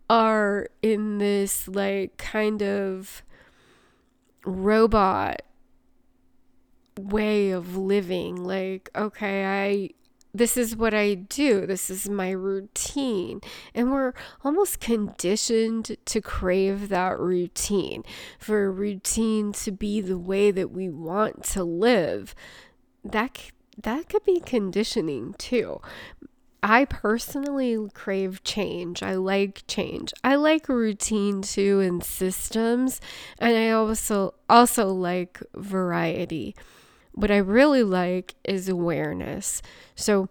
are 0.10 0.70
in 0.82 1.18
this 1.18 1.68
like 1.68 2.16
kind 2.16 2.64
of 2.64 3.24
robot 4.46 5.42
way 6.98 7.52
of 7.52 7.78
living. 7.78 8.36
Like, 8.36 8.90
okay, 8.96 9.46
I 9.46 9.90
this 10.38 10.56
is 10.56 10.76
what 10.76 10.94
I 10.94 11.16
do. 11.16 11.66
This 11.66 11.90
is 11.90 12.08
my 12.08 12.30
routine. 12.30 13.42
And 13.74 13.92
we're 13.92 14.14
almost 14.44 14.80
conditioned 14.80 15.98
to 16.06 16.22
crave 16.22 16.90
that 16.90 17.20
routine, 17.20 18.04
for 18.40 18.66
a 18.66 18.70
routine 18.70 19.52
to 19.54 19.72
be 19.72 20.00
the 20.00 20.18
way 20.18 20.52
that 20.52 20.72
we 20.72 20.90
want 20.90 21.44
to 21.46 21.64
live. 21.64 22.36
That 23.04 23.52
that 23.82 24.10
could 24.10 24.26
be 24.26 24.40
conditioning 24.40 25.34
too. 25.38 25.82
I 26.64 26.86
personally 26.86 27.78
crave 27.94 28.44
change. 28.44 29.04
I 29.04 29.16
like 29.16 29.64
change. 29.68 30.14
I 30.24 30.36
like 30.36 30.68
routine 30.68 31.42
too 31.42 31.80
and 31.80 32.04
systems, 32.04 33.00
and 33.40 33.56
I 33.56 33.72
also 33.72 34.34
also 34.50 34.88
like 34.88 35.42
variety. 35.56 36.56
What 37.18 37.32
I 37.32 37.38
really 37.38 37.82
like 37.82 38.36
is 38.44 38.70
awareness. 38.70 39.64
So, 39.96 40.30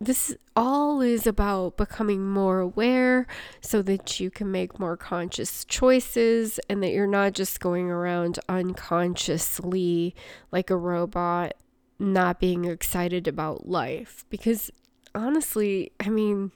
this 0.00 0.36
all 0.56 1.00
is 1.00 1.28
about 1.28 1.76
becoming 1.76 2.26
more 2.28 2.58
aware 2.58 3.28
so 3.60 3.82
that 3.82 4.18
you 4.18 4.32
can 4.32 4.50
make 4.50 4.80
more 4.80 4.96
conscious 4.96 5.64
choices 5.64 6.58
and 6.68 6.82
that 6.82 6.90
you're 6.90 7.06
not 7.06 7.34
just 7.34 7.60
going 7.60 7.88
around 7.88 8.40
unconsciously 8.48 10.16
like 10.50 10.70
a 10.70 10.76
robot, 10.76 11.54
not 12.00 12.40
being 12.40 12.64
excited 12.64 13.28
about 13.28 13.68
life. 13.68 14.24
Because 14.28 14.72
honestly, 15.14 15.92
I 16.00 16.08
mean, 16.08 16.50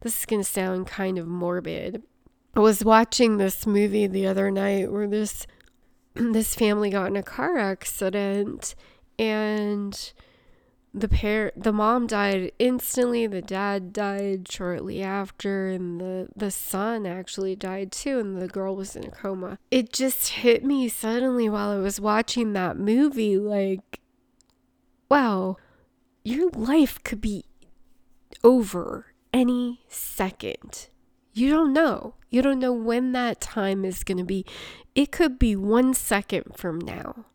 this 0.00 0.18
is 0.18 0.26
going 0.26 0.42
to 0.42 0.50
sound 0.50 0.88
kind 0.88 1.16
of 1.16 1.28
morbid. 1.28 2.02
I 2.56 2.60
was 2.60 2.84
watching 2.84 3.36
this 3.36 3.68
movie 3.68 4.08
the 4.08 4.26
other 4.26 4.50
night 4.50 4.90
where 4.90 5.06
this 5.06 5.46
this 6.14 6.56
family 6.56 6.90
got 6.90 7.06
in 7.06 7.16
a 7.16 7.22
car 7.22 7.56
accident 7.56 8.74
and 9.18 10.12
the 10.94 11.08
pair 11.08 11.52
the 11.56 11.72
mom 11.72 12.06
died 12.06 12.52
instantly 12.58 13.26
the 13.26 13.40
dad 13.40 13.92
died 13.94 14.46
shortly 14.50 15.02
after 15.02 15.68
and 15.68 15.98
the 16.00 16.28
the 16.36 16.50
son 16.50 17.06
actually 17.06 17.56
died 17.56 17.90
too 17.90 18.18
and 18.18 18.40
the 18.40 18.48
girl 18.48 18.76
was 18.76 18.94
in 18.94 19.04
a 19.04 19.10
coma. 19.10 19.58
It 19.70 19.92
just 19.92 20.28
hit 20.28 20.64
me 20.64 20.88
suddenly 20.88 21.48
while 21.48 21.70
i 21.70 21.78
was 21.78 22.00
watching 22.00 22.52
that 22.52 22.76
movie 22.76 23.38
like 23.38 24.00
wow 25.08 25.56
your 26.24 26.50
life 26.50 27.02
could 27.02 27.20
be 27.20 27.44
over 28.44 29.06
any 29.32 29.80
second. 29.88 30.88
You 31.32 31.50
don't 31.50 31.72
know. 31.72 32.14
You 32.30 32.42
don't 32.42 32.58
know 32.58 32.72
when 32.72 33.12
that 33.12 33.40
time 33.40 33.84
is 33.84 34.04
going 34.04 34.18
to 34.18 34.24
be. 34.24 34.44
It 34.94 35.10
could 35.10 35.38
be 35.38 35.56
1 35.56 35.94
second 35.94 36.56
from 36.56 36.78
now. 36.78 37.26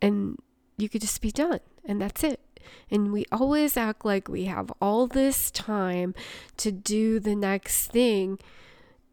And 0.00 0.38
you 0.76 0.88
could 0.88 1.00
just 1.00 1.20
be 1.20 1.30
done 1.30 1.60
and 1.84 2.00
that's 2.00 2.24
it. 2.24 2.40
And 2.90 3.12
we 3.12 3.24
always 3.32 3.76
act 3.76 4.04
like 4.04 4.28
we 4.28 4.44
have 4.44 4.72
all 4.80 5.06
this 5.06 5.50
time 5.50 6.14
to 6.58 6.70
do 6.70 7.18
the 7.18 7.34
next 7.34 7.90
thing. 7.90 8.38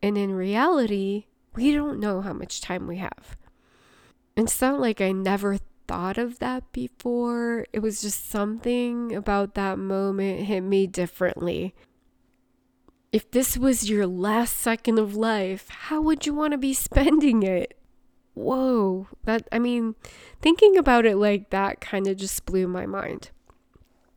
And 0.01 0.17
in 0.17 0.33
reality, 0.33 1.25
we 1.55 1.71
don't 1.71 1.99
know 1.99 2.21
how 2.21 2.33
much 2.33 2.61
time 2.61 2.87
we 2.87 2.97
have. 2.97 3.37
It's 4.35 4.61
not 4.61 4.79
like 4.79 5.01
I 5.01 5.11
never 5.11 5.57
thought 5.87 6.17
of 6.17 6.39
that 6.39 6.71
before. 6.71 7.65
It 7.73 7.79
was 7.79 8.01
just 8.01 8.29
something 8.29 9.15
about 9.15 9.55
that 9.55 9.79
moment 9.79 10.45
hit 10.45 10.61
me 10.61 10.85
differently. 10.85 11.73
If 13.11 13.31
this 13.31 13.57
was 13.57 13.89
your 13.89 14.05
last 14.05 14.57
second 14.57 14.99
of 14.99 15.15
life, 15.15 15.67
how 15.69 15.99
would 16.01 16.27
you 16.27 16.33
want 16.33 16.51
to 16.51 16.59
be 16.59 16.73
spending 16.75 17.43
it? 17.43 17.78
Whoa, 18.39 19.07
that, 19.25 19.47
I 19.51 19.59
mean, 19.59 19.95
thinking 20.41 20.77
about 20.77 21.05
it 21.05 21.17
like 21.17 21.49
that 21.49 21.81
kind 21.81 22.07
of 22.07 22.17
just 22.17 22.45
blew 22.45 22.67
my 22.67 22.85
mind. 22.85 23.31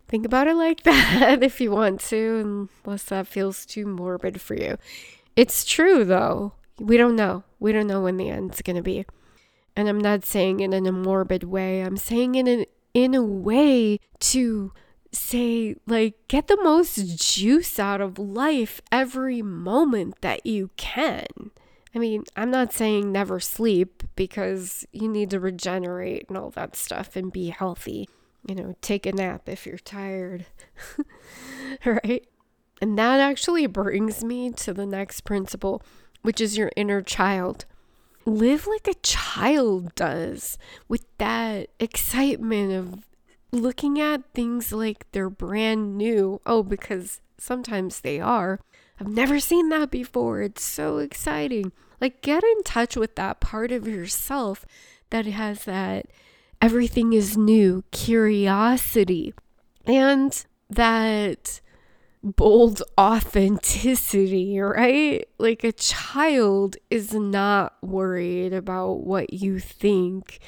Think 0.08 0.26
about 0.26 0.46
it 0.46 0.54
like 0.54 0.82
that 0.84 1.42
if 1.42 1.60
you 1.60 1.70
want 1.70 2.00
to, 2.02 2.68
unless 2.84 3.04
that 3.04 3.26
feels 3.26 3.66
too 3.66 3.86
morbid 3.86 4.40
for 4.40 4.54
you. 4.54 4.78
It's 5.36 5.64
true 5.64 6.04
though. 6.04 6.52
We 6.78 6.96
don't 6.96 7.16
know. 7.16 7.44
We 7.58 7.72
don't 7.72 7.86
know 7.86 8.02
when 8.02 8.16
the 8.16 8.28
end's 8.28 8.62
going 8.62 8.76
to 8.76 8.82
be. 8.82 9.06
And 9.74 9.88
I'm 9.88 10.00
not 10.00 10.24
saying 10.24 10.60
it 10.60 10.74
in 10.74 10.86
a 10.86 10.92
morbid 10.92 11.44
way. 11.44 11.80
I'm 11.80 11.96
saying 11.96 12.34
it 12.34 12.46
in, 12.46 12.66
in 12.92 13.14
a 13.14 13.22
way 13.22 13.98
to 14.20 14.72
say, 15.12 15.76
like, 15.86 16.14
get 16.28 16.48
the 16.48 16.62
most 16.62 17.16
juice 17.18 17.78
out 17.78 18.00
of 18.00 18.18
life 18.18 18.80
every 18.90 19.42
moment 19.42 20.20
that 20.20 20.44
you 20.44 20.70
can. 20.76 21.26
I 21.94 21.98
mean, 21.98 22.24
I'm 22.36 22.50
not 22.50 22.72
saying 22.72 23.12
never 23.12 23.38
sleep 23.38 24.02
because 24.16 24.86
you 24.92 25.08
need 25.08 25.30
to 25.30 25.40
regenerate 25.40 26.26
and 26.28 26.38
all 26.38 26.50
that 26.50 26.74
stuff 26.74 27.16
and 27.16 27.32
be 27.32 27.50
healthy. 27.50 28.08
You 28.46 28.54
know, 28.54 28.74
take 28.80 29.06
a 29.06 29.12
nap 29.12 29.48
if 29.48 29.66
you're 29.66 29.78
tired. 29.78 30.46
right? 31.84 32.26
And 32.80 32.98
that 32.98 33.20
actually 33.20 33.66
brings 33.66 34.24
me 34.24 34.50
to 34.52 34.72
the 34.72 34.86
next 34.86 35.20
principle, 35.20 35.82
which 36.22 36.40
is 36.40 36.56
your 36.56 36.72
inner 36.76 37.02
child. 37.02 37.66
Live 38.24 38.66
like 38.66 38.88
a 38.88 38.94
child 38.94 39.94
does 39.94 40.58
with 40.88 41.04
that 41.18 41.68
excitement 41.78 42.72
of 42.72 43.06
looking 43.52 44.00
at 44.00 44.32
things 44.32 44.72
like 44.72 45.06
they're 45.12 45.30
brand 45.30 45.96
new. 45.98 46.40
Oh, 46.46 46.62
because 46.62 47.20
sometimes 47.38 48.00
they 48.00 48.18
are 48.18 48.58
I've 49.02 49.08
never 49.08 49.40
seen 49.40 49.68
that 49.70 49.90
before. 49.90 50.42
It's 50.42 50.62
so 50.62 50.98
exciting. 50.98 51.72
Like, 52.00 52.22
get 52.22 52.44
in 52.44 52.62
touch 52.62 52.94
with 52.94 53.16
that 53.16 53.40
part 53.40 53.72
of 53.72 53.88
yourself 53.88 54.64
that 55.10 55.26
has 55.26 55.64
that 55.64 56.06
everything 56.60 57.12
is 57.12 57.36
new 57.36 57.82
curiosity 57.90 59.34
and 59.86 60.46
that 60.70 61.60
bold 62.22 62.80
authenticity, 62.96 64.60
right? 64.60 65.26
Like, 65.36 65.64
a 65.64 65.72
child 65.72 66.76
is 66.88 67.12
not 67.12 67.74
worried 67.82 68.52
about 68.52 69.00
what 69.00 69.32
you 69.32 69.58
think 69.58 70.38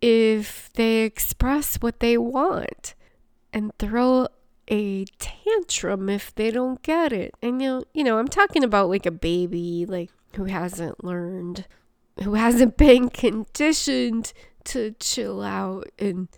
if 0.00 0.72
they 0.72 1.02
express 1.02 1.76
what 1.76 2.00
they 2.00 2.16
want 2.16 2.94
and 3.52 3.70
throw 3.78 4.28
a 4.70 5.04
tantrum 5.18 6.08
if 6.08 6.34
they 6.34 6.50
don't 6.50 6.82
get 6.82 7.12
it. 7.12 7.34
And 7.42 7.60
you 7.60 7.68
know, 7.68 7.84
you 7.94 8.04
know, 8.04 8.18
I'm 8.18 8.28
talking 8.28 8.64
about 8.64 8.88
like 8.88 9.06
a 9.06 9.10
baby 9.10 9.86
like 9.86 10.10
who 10.34 10.44
hasn't 10.44 11.02
learned, 11.02 11.66
who 12.22 12.34
hasn't 12.34 12.76
been 12.76 13.08
conditioned 13.08 14.32
to 14.64 14.94
chill 15.00 15.42
out 15.42 15.88
and 15.98 16.28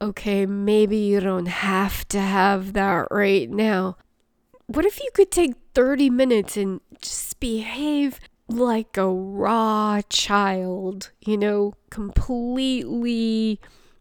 okay, 0.00 0.46
maybe 0.46 0.96
you 0.96 1.20
don't 1.20 1.46
have 1.46 2.06
to 2.08 2.20
have 2.20 2.72
that 2.72 3.08
right 3.10 3.48
now. 3.50 3.96
what 4.66 4.84
if 4.84 4.98
you 5.00 5.08
could 5.14 5.30
take 5.30 5.54
30 5.74 6.10
minutes 6.10 6.56
and 6.56 6.80
just 7.00 7.38
behave 7.38 8.18
like 8.48 8.96
a 8.96 9.08
raw 9.08 10.00
child, 10.08 11.10
you 11.20 11.36
know, 11.36 11.74
completely 11.90 13.60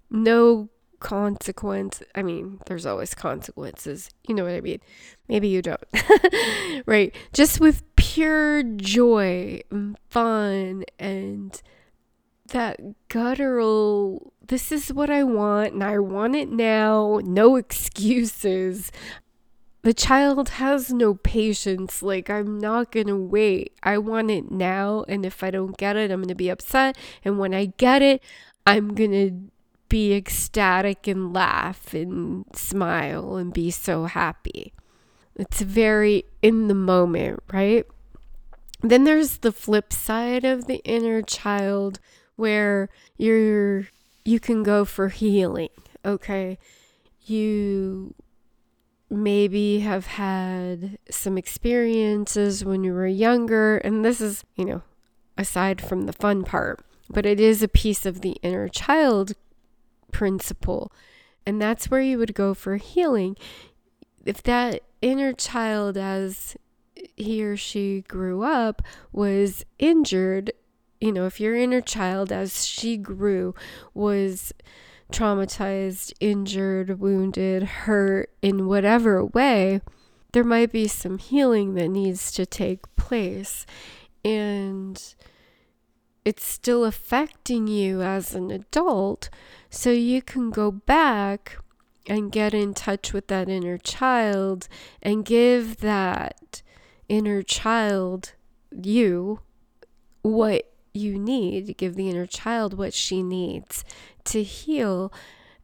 no 0.10 0.70
consequence. 1.04 2.02
I 2.16 2.24
mean, 2.24 2.60
there's 2.66 2.86
always 2.86 3.14
consequences. 3.14 4.10
You 4.28 4.34
know 4.34 4.46
what 4.46 4.54
I 4.54 4.62
mean? 4.62 4.80
Maybe 5.28 5.50
you 5.50 5.62
don't. 5.62 5.84
right? 6.88 7.14
Just 7.34 7.60
with 7.60 7.84
pure 7.96 8.64
joy 8.64 9.62
and 9.70 9.98
fun 10.10 10.86
and 10.98 11.62
that 12.48 12.80
guttural, 13.10 14.32
this 14.48 14.72
is 14.72 14.94
what 14.94 15.10
I 15.10 15.24
want 15.24 15.74
and 15.74 15.84
I 15.84 16.00
want 16.00 16.36
it 16.36 16.50
now, 16.50 17.20
no 17.24 17.58
excuses. 17.58 18.90
The 19.82 19.94
child 19.94 20.48
has 20.50 20.94
no 20.94 21.16
patience. 21.16 22.02
Like, 22.02 22.30
I'm 22.30 22.58
not 22.58 22.94
going 22.94 23.08
to 23.08 23.18
wait. 23.18 23.74
I 23.84 23.98
want 23.98 24.32
it 24.32 24.50
now. 24.50 25.04
And 25.10 25.26
if 25.26 25.44
I 25.44 25.52
don't 25.52 25.78
get 25.78 25.98
it, 25.98 26.10
I'm 26.10 26.22
going 26.22 26.30
to 26.30 26.36
be 26.36 26.48
upset. 26.48 26.98
And 27.26 27.38
when 27.38 27.54
I 27.54 27.74
get 27.76 28.02
it, 28.02 28.24
I'm 28.66 28.96
going 28.96 29.12
to 29.12 29.53
be 29.94 30.16
ecstatic 30.16 31.08
and 31.08 31.36
laugh 31.36 31.94
and 31.94 32.46
smile 32.56 33.36
and 33.36 33.54
be 33.54 33.70
so 33.70 34.06
happy. 34.06 34.74
It's 35.36 35.62
very 35.62 36.24
in 36.42 36.68
the 36.68 36.74
moment, 36.74 37.44
right? 37.54 37.86
Then 38.82 39.04
there's 39.04 39.38
the 39.38 39.52
flip 39.52 39.94
side 39.94 40.46
of 40.46 40.66
the 40.66 40.82
inner 40.84 41.22
child 41.22 42.00
where 42.38 42.90
you're 43.18 43.90
you 44.26 44.40
can 44.40 44.64
go 44.64 44.84
for 44.84 45.10
healing, 45.10 45.70
okay? 46.04 46.58
You 47.22 48.16
maybe 49.12 49.82
have 49.82 50.08
had 50.08 50.98
some 51.12 51.38
experiences 51.38 52.66
when 52.66 52.84
you 52.84 52.94
were 52.94 53.06
younger 53.06 53.78
and 53.78 54.04
this 54.04 54.20
is, 54.20 54.44
you 54.56 54.66
know, 54.66 54.82
aside 55.38 55.80
from 55.80 56.08
the 56.08 56.14
fun 56.14 56.44
part, 56.44 56.84
but 57.12 57.28
it 57.28 57.40
is 57.40 57.62
a 57.62 57.68
piece 57.68 58.08
of 58.08 58.22
the 58.22 58.38
inner 58.42 58.68
child 58.68 59.34
principle. 60.14 60.94
And 61.46 61.62
that's 61.62 61.92
where 61.92 62.02
you 62.02 62.18
would 62.18 62.34
go 62.34 62.54
for 62.54 62.78
healing. 62.78 63.36
If 64.26 64.42
that 64.44 64.82
inner 65.02 65.34
child, 65.34 65.98
as 65.98 66.56
he 67.18 67.44
or 67.44 67.58
she 67.58 68.06
grew 68.08 68.44
up, 68.44 68.82
was 69.12 69.66
injured, 69.78 70.54
you 71.02 71.12
know, 71.12 71.26
if 71.26 71.42
your 71.42 71.56
inner 71.56 71.82
child, 71.82 72.32
as 72.32 72.66
she 72.66 72.96
grew, 72.96 73.54
was 73.94 74.54
traumatized, 75.12 76.14
injured, 76.22 77.00
wounded, 77.00 77.64
hurt 77.64 78.30
in 78.42 78.68
whatever 78.68 79.26
way, 79.26 79.82
there 80.32 80.44
might 80.46 80.72
be 80.72 80.88
some 80.88 81.18
healing 81.18 81.76
that 81.76 81.90
needs 81.90 82.32
to 82.32 82.46
take 82.46 82.96
place. 82.96 83.66
And 84.24 85.02
it's 86.26 86.46
still 86.46 86.86
affecting 86.86 87.68
you 87.68 88.02
as 88.02 88.34
an 88.34 88.52
adult. 88.52 89.30
So 89.70 89.92
you 89.92 90.22
can 90.22 90.52
go 90.52 90.72
back 90.72 91.58
and 92.08 92.32
get 92.32 92.54
in 92.54 92.74
touch 92.74 93.14
with 93.14 93.28
that 93.28 93.50
inner 93.50 93.78
child 93.78 94.68
and 95.02 95.26
give 95.26 95.78
that 95.78 96.62
inner 97.10 97.42
child, 97.42 98.34
you, 98.72 99.40
what 100.22 100.72
you 100.94 101.18
need. 101.18 101.78
Give 101.78 101.96
the 101.96 102.10
inner 102.10 102.28
child 102.28 102.78
what 102.78 102.94
she 102.94 103.24
needs 103.24 103.84
to 104.26 104.44
heal 104.44 105.12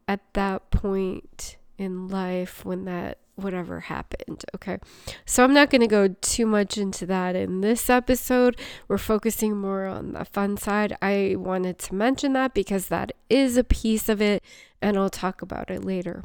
at 0.08 0.22
that 0.34 0.72
point 0.72 1.58
in 1.78 2.08
life 2.08 2.65
when 2.65 2.86
that 2.86 3.19
whatever 3.39 3.82
happened. 3.82 4.45
Okay. 4.56 4.78
So 5.25 5.43
I'm 5.43 5.54
not 5.54 5.69
going 5.69 5.82
to 5.82 5.88
go 5.88 6.10
too 6.21 6.45
much 6.45 6.78
into 6.78 7.06
that 7.08 7.36
in 7.36 7.62
this 7.62 7.89
episode. 7.89 8.60
We're 8.88 8.97
focusing 8.97 9.58
more 9.58 9.86
on 9.86 10.13
the 10.13 10.25
fun 10.25 10.58
side. 10.58 10.97
I 11.02 11.36
wanted 11.38 11.80
to 11.80 11.95
mention 11.95 12.34
that 12.34 12.54
because 12.54 12.88
that 12.88 13.12
is 13.30 13.58
a 13.58 13.63
piece 13.63 14.10
of 14.10 14.21
it, 14.21 14.43
and 14.82 14.97
I'll 14.97 15.10
talk 15.10 15.41
about 15.41 15.69
it 15.69 15.84
later 15.84 16.23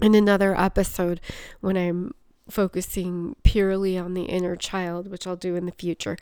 in 0.00 0.14
another 0.14 0.58
episode 0.58 1.20
when 1.60 1.76
I'm 1.76 2.14
focusing 2.50 3.36
purely 3.44 3.96
on 3.96 4.14
the 4.14 4.24
inner 4.24 4.56
child, 4.56 5.08
which 5.08 5.26
I'll 5.26 5.36
do 5.36 5.56
in 5.56 5.66
the 5.66 5.72
future. 5.72 6.16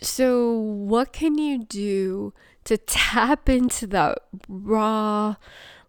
So, 0.00 0.50
what 0.52 1.12
can 1.12 1.38
you 1.38 1.64
do 1.64 2.34
to 2.64 2.76
tap 2.78 3.48
into 3.48 3.86
that 3.88 4.18
raw, 4.48 5.36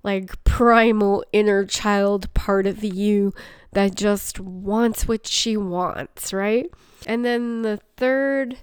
like 0.04 0.44
primal 0.44 1.24
inner 1.32 1.66
child 1.66 2.34
part 2.34 2.68
of 2.68 2.84
you 2.84 3.34
that 3.72 3.96
just 3.96 4.40
wants 4.40 5.08
what 5.08 5.26
she 5.26 5.58
wants, 5.58 6.34
right? 6.34 6.70
And 7.06 7.26
then 7.26 7.62
the 7.64 7.80
third 7.98 8.60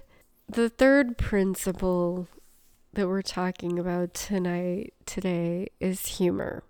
the 0.47 0.69
third 0.69 1.17
principle 1.17 2.27
that 2.93 3.07
we're 3.07 3.21
talking 3.21 3.79
about 3.79 4.13
tonight 4.13 4.93
today 5.05 5.69
is 5.79 6.17
humor. 6.17 6.63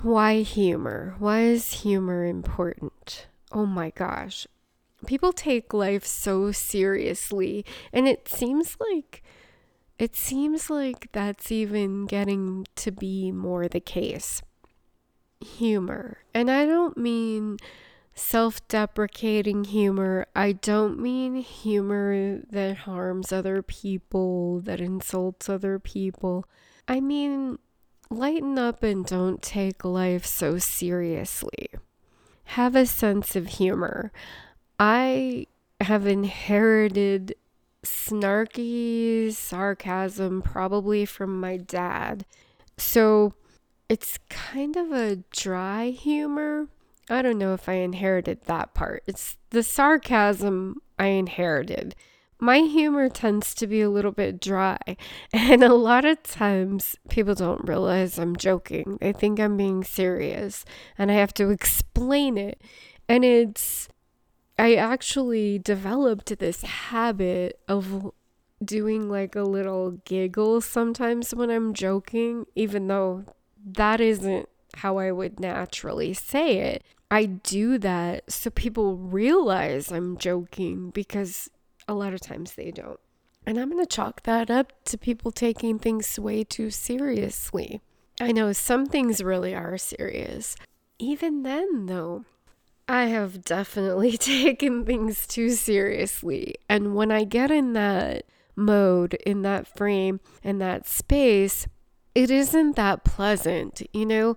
Why 0.00 0.42
humor? 0.42 1.14
Why 1.18 1.42
is 1.42 1.82
humor 1.82 2.24
important? 2.24 3.26
Oh 3.52 3.66
my 3.66 3.90
gosh. 3.90 4.46
People 5.06 5.32
take 5.32 5.72
life 5.72 6.04
so 6.04 6.50
seriously 6.50 7.64
and 7.92 8.08
it 8.08 8.28
seems 8.28 8.76
like 8.80 9.22
it 9.98 10.14
seems 10.14 10.70
like 10.70 11.10
that's 11.12 11.50
even 11.50 12.06
getting 12.06 12.66
to 12.76 12.92
be 12.92 13.32
more 13.32 13.66
the 13.68 13.80
case. 13.80 14.42
Humor. 15.40 16.18
And 16.32 16.50
I 16.50 16.66
don't 16.66 16.96
mean 16.96 17.58
self 18.14 18.66
deprecating 18.68 19.64
humor. 19.64 20.26
I 20.34 20.52
don't 20.52 21.00
mean 21.00 21.36
humor 21.36 22.40
that 22.50 22.78
harms 22.78 23.32
other 23.32 23.62
people, 23.62 24.60
that 24.60 24.80
insults 24.80 25.48
other 25.48 25.78
people. 25.78 26.44
I 26.86 27.00
mean, 27.00 27.58
lighten 28.10 28.58
up 28.58 28.82
and 28.82 29.04
don't 29.04 29.42
take 29.42 29.84
life 29.84 30.24
so 30.24 30.58
seriously. 30.58 31.68
Have 32.44 32.74
a 32.74 32.86
sense 32.86 33.36
of 33.36 33.46
humor. 33.46 34.12
I 34.78 35.46
have 35.80 36.06
inherited 36.06 37.34
snarky 37.88 39.32
sarcasm, 39.32 40.42
probably 40.42 41.04
from 41.04 41.40
my 41.40 41.56
dad. 41.56 42.24
So 42.76 43.34
it's 43.88 44.18
kind 44.28 44.76
of 44.76 44.92
a 44.92 45.16
dry 45.32 45.90
humor. 45.90 46.68
I 47.10 47.22
don't 47.22 47.38
know 47.38 47.54
if 47.54 47.68
I 47.68 47.74
inherited 47.74 48.42
that 48.44 48.74
part. 48.74 49.02
It's 49.06 49.36
the 49.50 49.62
sarcasm 49.62 50.76
I 50.98 51.06
inherited. 51.06 51.94
My 52.40 52.58
humor 52.58 53.08
tends 53.08 53.54
to 53.56 53.66
be 53.66 53.80
a 53.80 53.90
little 53.90 54.12
bit 54.12 54.40
dry, 54.40 54.78
and 55.32 55.64
a 55.64 55.74
lot 55.74 56.04
of 56.04 56.22
times 56.22 56.96
people 57.08 57.34
don't 57.34 57.68
realize 57.68 58.18
I'm 58.18 58.36
joking. 58.36 58.98
They 59.00 59.12
think 59.12 59.40
I'm 59.40 59.56
being 59.56 59.82
serious, 59.82 60.64
and 60.96 61.10
I 61.10 61.14
have 61.14 61.34
to 61.34 61.50
explain 61.50 62.38
it. 62.38 62.62
And 63.08 63.24
it's 63.24 63.88
I 64.58 64.74
actually 64.74 65.58
developed 65.58 66.36
this 66.38 66.62
habit 66.62 67.60
of 67.68 68.10
doing 68.62 69.08
like 69.08 69.36
a 69.36 69.42
little 69.42 69.92
giggle 70.04 70.60
sometimes 70.60 71.34
when 71.34 71.48
I'm 71.48 71.72
joking, 71.74 72.46
even 72.56 72.88
though 72.88 73.24
that 73.64 74.00
isn't 74.00 74.48
how 74.74 74.98
I 74.98 75.12
would 75.12 75.38
naturally 75.38 76.12
say 76.12 76.58
it. 76.58 76.84
I 77.10 77.24
do 77.26 77.78
that 77.78 78.30
so 78.30 78.50
people 78.50 78.96
realize 78.96 79.90
I'm 79.90 80.18
joking 80.18 80.90
because 80.90 81.48
a 81.86 81.94
lot 81.94 82.12
of 82.12 82.20
times 82.20 82.52
they 82.52 82.70
don't. 82.70 83.00
And 83.46 83.58
I'm 83.58 83.70
going 83.70 83.82
to 83.82 83.86
chalk 83.86 84.24
that 84.24 84.50
up 84.50 84.72
to 84.86 84.98
people 84.98 85.30
taking 85.30 85.78
things 85.78 86.18
way 86.18 86.44
too 86.44 86.70
seriously. 86.70 87.80
I 88.20 88.32
know 88.32 88.52
some 88.52 88.86
things 88.86 89.22
really 89.22 89.54
are 89.54 89.78
serious. 89.78 90.54
Even 90.98 91.44
then, 91.44 91.86
though, 91.86 92.24
I 92.88 93.06
have 93.06 93.44
definitely 93.44 94.16
taken 94.18 94.84
things 94.84 95.26
too 95.26 95.50
seriously. 95.50 96.54
And 96.68 96.94
when 96.94 97.12
I 97.12 97.24
get 97.24 97.50
in 97.50 97.74
that 97.74 98.24
mode, 98.56 99.14
in 99.26 99.42
that 99.42 99.66
frame, 99.66 100.20
in 100.42 100.58
that 100.58 100.88
space, 100.88 101.66
it 102.14 102.30
isn't 102.30 102.76
that 102.76 103.04
pleasant, 103.04 103.82
you 103.92 104.06
know? 104.06 104.36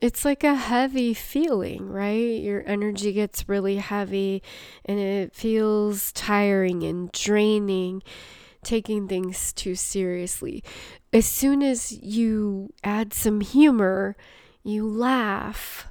It's 0.00 0.24
like 0.24 0.42
a 0.42 0.54
heavy 0.54 1.14
feeling, 1.14 1.88
right? 1.88 2.40
Your 2.40 2.62
energy 2.66 3.12
gets 3.12 3.48
really 3.48 3.76
heavy 3.76 4.42
and 4.84 4.98
it 4.98 5.34
feels 5.34 6.12
tiring 6.12 6.82
and 6.82 7.12
draining, 7.12 8.02
taking 8.64 9.06
things 9.06 9.52
too 9.52 9.74
seriously. 9.74 10.64
As 11.12 11.26
soon 11.26 11.62
as 11.62 11.92
you 11.92 12.72
add 12.82 13.14
some 13.14 13.40
humor, 13.40 14.16
you 14.64 14.86
laugh, 14.86 15.86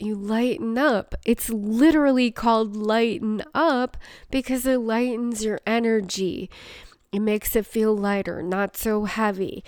you 0.00 0.14
lighten 0.14 0.78
up. 0.78 1.14
It's 1.24 1.50
literally 1.50 2.30
called 2.30 2.76
lighten 2.76 3.42
up 3.54 3.96
because 4.30 4.66
it 4.66 4.78
lightens 4.78 5.44
your 5.44 5.60
energy. 5.66 6.50
It 7.12 7.20
makes 7.20 7.56
it 7.56 7.66
feel 7.66 7.96
lighter, 7.96 8.42
not 8.42 8.76
so 8.76 9.04
heavy. 9.04 9.64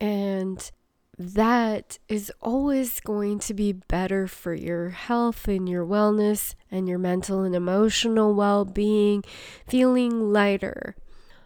And 0.00 0.70
that 1.18 1.98
is 2.08 2.32
always 2.40 3.00
going 3.00 3.40
to 3.40 3.54
be 3.54 3.72
better 3.72 4.28
for 4.28 4.54
your 4.54 4.90
health 4.90 5.48
and 5.48 5.68
your 5.68 5.84
wellness 5.84 6.54
and 6.70 6.88
your 6.88 6.98
mental 6.98 7.42
and 7.42 7.54
emotional 7.56 8.34
well 8.34 8.64
being, 8.64 9.24
feeling 9.66 10.32
lighter. 10.32 10.94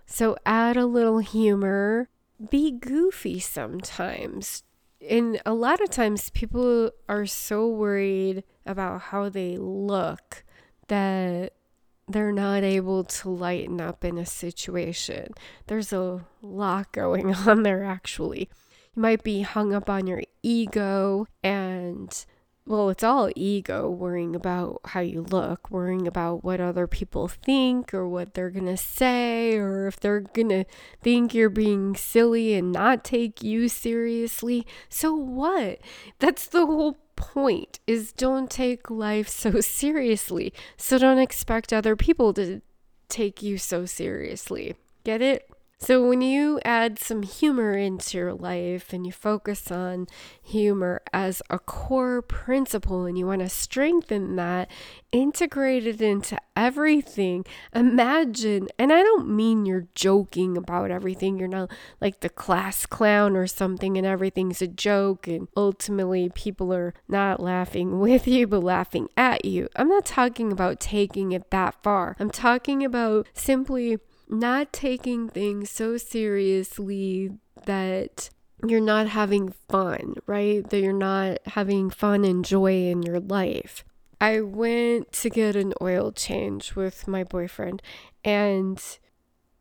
So 0.05 0.37
add 0.45 0.77
a 0.77 0.85
little 0.85 1.21
humor, 1.21 2.11
be 2.51 2.71
goofy 2.71 3.41
sometimes. 3.41 4.63
And 5.09 5.41
a 5.45 5.55
lot 5.55 5.81
of 5.81 5.91
times 5.91 6.31
people 6.31 6.91
are 7.09 7.27
so 7.27 7.67
worried 7.69 8.45
about 8.65 9.01
how 9.01 9.29
they 9.29 9.57
look 9.57 10.45
that 10.89 11.55
they're 12.09 12.33
not 12.33 12.63
able 12.63 13.05
to 13.05 13.31
lighten 13.31 13.81
up 13.81 14.05
in 14.05 14.19
a 14.19 14.27
situation. 14.27 15.33
There's 15.67 15.93
a 15.93 16.25
lot 16.41 16.93
going 16.93 17.35
on 17.47 17.63
there, 17.63 17.85
actually. 17.85 18.51
You 18.95 19.03
might 19.03 19.23
be 19.23 19.43
hung 19.43 19.75
up 19.75 19.89
on 19.89 20.07
your 20.07 20.23
ego 20.43 21.27
and 21.43 22.25
well, 22.65 22.91
it's 22.91 23.03
all 23.03 23.29
ego 23.35 23.91
worrying 23.91 24.37
about 24.37 24.81
how 24.87 25.01
you 25.01 25.23
look, 25.23 25.71
worrying 25.71 26.07
about 26.07 26.45
what 26.45 26.61
other 26.61 26.87
people 26.87 27.27
think 27.27 27.93
or 27.93 28.09
what 28.09 28.35
they're 28.35 28.51
going 28.51 28.67
to 28.67 28.77
say, 28.77 29.57
or 29.57 29.89
if 29.89 29.99
they're 29.99 30.21
going 30.21 30.49
to 30.51 30.65
think 31.03 31.35
you're 31.35 31.51
being 31.51 31.97
silly 31.97 32.55
and 32.55 32.71
not 32.71 33.03
take 33.03 33.43
you 33.43 33.69
seriously. 33.69 34.65
So 34.89 35.13
what? 35.13 35.81
That's 36.21 36.47
the 36.47 36.67
whole 36.67 36.99
point 37.17 37.81
is 37.87 38.13
don't 38.13 38.51
take 38.51 38.91
life 38.91 39.29
so 39.29 39.61
seriously. 39.61 40.53
So 40.77 40.99
don't 40.99 41.19
expect 41.19 41.73
other 41.73 41.97
people 41.97 42.33
to 42.35 42.63
take 43.09 43.43
you 43.43 43.59
so 43.59 43.87
seriously. 43.87 44.77
Get 45.03 45.21
it? 45.21 45.51
So, 45.83 46.07
when 46.07 46.21
you 46.21 46.61
add 46.65 47.01
some 47.01 47.25
humor 47.25 47.73
into 47.73 48.17
your 48.17 48.35
life 48.35 48.93
and 48.93 49.05
you 49.05 49.11
focus 49.11 49.69
on 49.69 50.07
humor 50.41 51.03
as 51.13 51.43
a 51.51 51.59
core 51.59 52.23
principle 52.23 53.05
and 53.05 53.19
you 53.19 53.27
want 53.27 53.41
to 53.41 53.49
strengthen 53.49 54.37
that, 54.37 54.71
integrate 55.11 55.85
it 55.85 56.01
into 56.01 56.39
everything, 56.55 57.45
imagine, 57.75 58.69
and 58.79 58.93
I 58.93 59.03
don't 59.03 59.29
mean 59.29 59.67
you're 59.67 59.89
joking 59.97 60.57
about 60.57 60.93
everything, 60.93 61.37
you're 61.37 61.49
not 61.49 61.73
like 62.01 62.21
the 62.21 62.29
class 62.29 62.87
clown 62.87 63.37
or 63.37 63.49
something 63.49 63.99
and 63.99 64.07
everything's 64.07 64.63
a 64.63 64.69
joke 64.69 65.27
and 65.27 65.49
ultimately 65.57 66.31
people 66.33 66.73
are 66.73 66.95
not 67.09 67.41
laughing 67.41 67.99
with 67.99 68.29
you 68.29 68.47
but 68.47 68.63
laughing 68.63 69.09
at 69.17 69.45
you. 69.45 69.69
I'm 69.75 69.89
not 69.89 70.05
talking 70.05 70.53
about 70.53 70.79
taking 70.79 71.33
it 71.33 71.51
that 71.51 71.83
far, 71.83 72.15
I'm 72.21 72.31
talking 72.31 72.85
about 72.85 73.27
simply 73.35 73.99
not 74.33 74.73
taking 74.73 75.29
things 75.29 75.71
so 75.71 75.97
seriously 75.97 77.31
that 77.67 78.31
you're 78.67 78.81
not 78.81 79.09
having 79.09 79.51
fun, 79.69 80.15
right? 80.27 80.69
That 80.69 80.81
you're 80.81 80.93
not 80.93 81.39
having 81.47 81.91
fun 81.91 82.25
and 82.25 82.45
joy 82.45 82.87
in 82.87 83.03
your 83.03 83.21
life. 83.21 83.85
I 84.21 84.41
went 84.41 85.13
to 85.13 85.31
get 85.31 85.57
an 85.57 85.75
oil 85.83 86.13
change 86.13 86.75
with 86.77 87.07
my 87.09 87.25
boyfriend, 87.25 87.83
and 88.25 88.81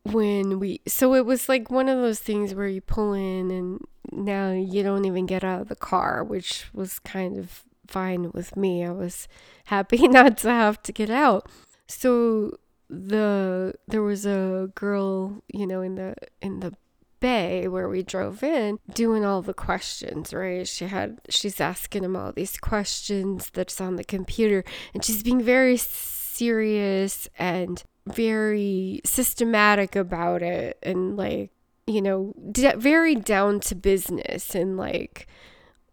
when 0.04 0.58
we, 0.58 0.80
so 0.86 1.14
it 1.14 1.26
was 1.26 1.48
like 1.48 1.70
one 1.70 1.88
of 1.88 1.98
those 1.98 2.20
things 2.20 2.54
where 2.54 2.68
you 2.68 2.80
pull 2.80 3.12
in 3.12 3.50
and 3.50 3.80
now 4.10 4.52
you 4.52 4.82
don't 4.82 5.04
even 5.04 5.26
get 5.26 5.44
out 5.44 5.62
of 5.62 5.68
the 5.68 5.76
car, 5.76 6.24
which 6.24 6.66
was 6.72 6.98
kind 7.00 7.36
of 7.38 7.64
fine 7.86 8.30
with 8.32 8.56
me. 8.56 8.84
I 8.84 8.90
was 8.90 9.28
happy 9.66 10.08
not 10.08 10.38
to 10.38 10.50
have 10.50 10.82
to 10.84 10.92
get 10.92 11.10
out. 11.10 11.48
So 11.86 12.56
the 12.92 13.74
there 13.88 14.02
was 14.02 14.26
a 14.26 14.70
girl, 14.74 15.42
you 15.48 15.66
know, 15.66 15.80
in 15.80 15.94
the 15.94 16.14
in 16.42 16.60
the 16.60 16.74
bay 17.20 17.68
where 17.68 17.88
we 17.88 18.02
drove 18.02 18.42
in 18.42 18.78
doing 18.92 19.24
all 19.24 19.40
the 19.40 19.54
questions 19.54 20.34
right? 20.34 20.68
She 20.68 20.86
had 20.86 21.20
she's 21.28 21.60
asking 21.60 22.04
him 22.04 22.16
all 22.16 22.32
these 22.32 22.58
questions 22.58 23.50
that's 23.54 23.80
on 23.80 23.96
the 23.96 24.04
computer 24.04 24.64
and 24.92 25.02
she's 25.04 25.22
being 25.22 25.40
very 25.40 25.76
serious 25.76 27.28
and 27.38 27.82
very 28.06 29.00
systematic 29.04 29.94
about 29.96 30.42
it 30.42 30.76
and 30.82 31.16
like 31.16 31.50
you 31.86 32.02
know 32.02 32.34
very 32.36 33.14
down 33.14 33.60
to 33.60 33.74
business 33.74 34.54
and 34.54 34.76
like 34.76 35.28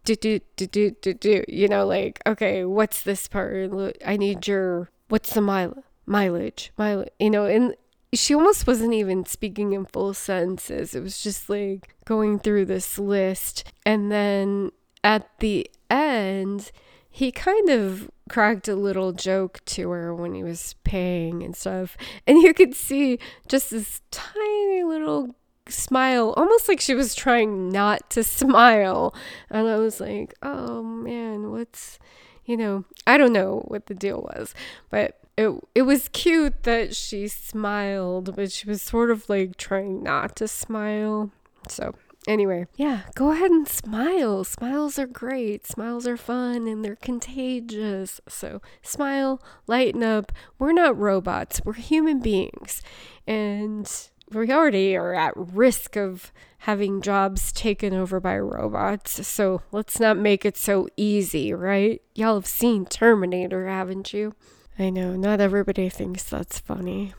do 0.04 0.16
do 0.16 0.40
do 0.56 0.66
do 0.66 0.92
do 1.02 1.14
do 1.14 1.44
you 1.48 1.68
know 1.68 1.86
like 1.86 2.20
okay 2.26 2.66
what's 2.66 3.04
this 3.04 3.28
part? 3.28 3.72
I 4.06 4.18
need 4.18 4.48
your 4.48 4.90
what's 5.08 5.34
the 5.34 5.42
mile 5.42 5.84
mileage, 6.10 6.72
mileage, 6.76 7.10
you 7.20 7.30
know, 7.30 7.46
and 7.46 7.76
she 8.12 8.34
almost 8.34 8.66
wasn't 8.66 8.94
even 8.94 9.26
speaking 9.26 9.74
in 9.74 9.86
full 9.86 10.14
sentences. 10.14 10.96
It 10.96 11.04
was 11.04 11.22
just 11.22 11.50
like 11.50 11.96
going 12.06 12.40
through 12.40 12.66
this 12.66 12.98
list. 12.98 13.72
And 13.86 14.12
then 14.12 14.72
at 15.04 15.30
the 15.40 15.70
end, 15.90 16.72
he 17.10 17.32
kind 17.32 17.70
of 17.70 18.10
cracked 18.28 18.68
a 18.68 18.76
little 18.76 19.12
joke 19.12 19.64
to 19.66 19.92
her 19.92 20.14
when 20.14 20.34
he 20.34 20.44
was 20.44 20.76
paying 20.84 21.44
and 21.44 21.56
stuff. 21.56 21.96
And 22.26 22.40
you 22.40 22.54
could 22.56 22.74
see 22.74 23.20
just 23.48 23.70
this 23.70 24.02
tiny 24.10 24.84
little 24.84 25.36
smile, 25.68 26.34
almost 26.36 26.68
like 26.68 26.82
she 26.82 26.96
was 26.96 27.14
trying 27.14 27.70
not 27.70 28.10
to 28.12 28.24
smile. 28.24 29.14
And 29.52 29.68
I 29.68 29.78
was 29.78 30.02
like, 30.02 30.34
oh 30.42 30.82
man, 30.82 31.52
what's, 31.52 32.00
you 32.46 32.58
know, 32.58 32.86
I 33.06 33.18
don't 33.18 33.34
know 33.34 33.64
what 33.68 33.86
the 33.86 33.94
deal 33.94 34.22
was, 34.22 34.56
but 34.90 35.20
it 35.40 35.56
it 35.74 35.82
was 35.84 36.10
cute 36.10 36.64
that 36.64 36.94
she 36.96 37.30
smiled, 37.30 38.36
but 38.36 38.52
she 38.52 38.68
was 38.68 38.82
sort 38.82 39.10
of 39.10 39.30
like 39.30 39.56
trying 39.56 40.04
not 40.04 40.36
to 40.36 40.50
smile. 40.50 41.32
So 41.70 41.96
anyway, 42.28 42.66
yeah, 42.76 43.04
go 43.16 43.32
ahead 43.32 43.50
and 43.50 43.66
smile. 43.66 44.44
Smiles 44.44 45.00
are 45.00 45.08
great. 45.08 45.66
Smiles 45.66 46.06
are 46.06 46.18
fun 46.18 46.68
and 46.68 46.84
they're 46.84 46.98
contagious. 46.98 48.20
So 48.28 48.62
smile, 48.82 49.42
lighten 49.66 50.04
up. 50.04 50.34
We're 50.58 50.74
not 50.74 50.98
robots. 50.98 51.62
We're 51.64 51.74
human 51.74 52.20
beings. 52.20 52.82
And 53.26 53.90
we 54.30 54.52
already 54.52 54.98
are 54.98 55.16
at 55.16 55.34
risk 55.38 55.96
of 55.96 56.34
having 56.64 57.02
jobs 57.02 57.54
taken 57.54 57.94
over 57.94 58.20
by 58.20 58.38
robots. 58.38 59.26
So 59.26 59.62
let's 59.72 60.02
not 60.02 60.18
make 60.18 60.44
it 60.44 60.58
so 60.58 60.90
easy, 60.98 61.54
right? 61.54 62.02
Y'all 62.14 62.36
have 62.36 62.46
seen 62.46 62.86
Terminator, 62.86 63.68
haven't 63.68 64.12
you? 64.12 64.36
I 64.80 64.90
know 64.90 65.18
not 65.18 65.42
everybody 65.42 65.90
thinks 65.90 66.24
that's 66.24 66.58
funny. 66.58 67.14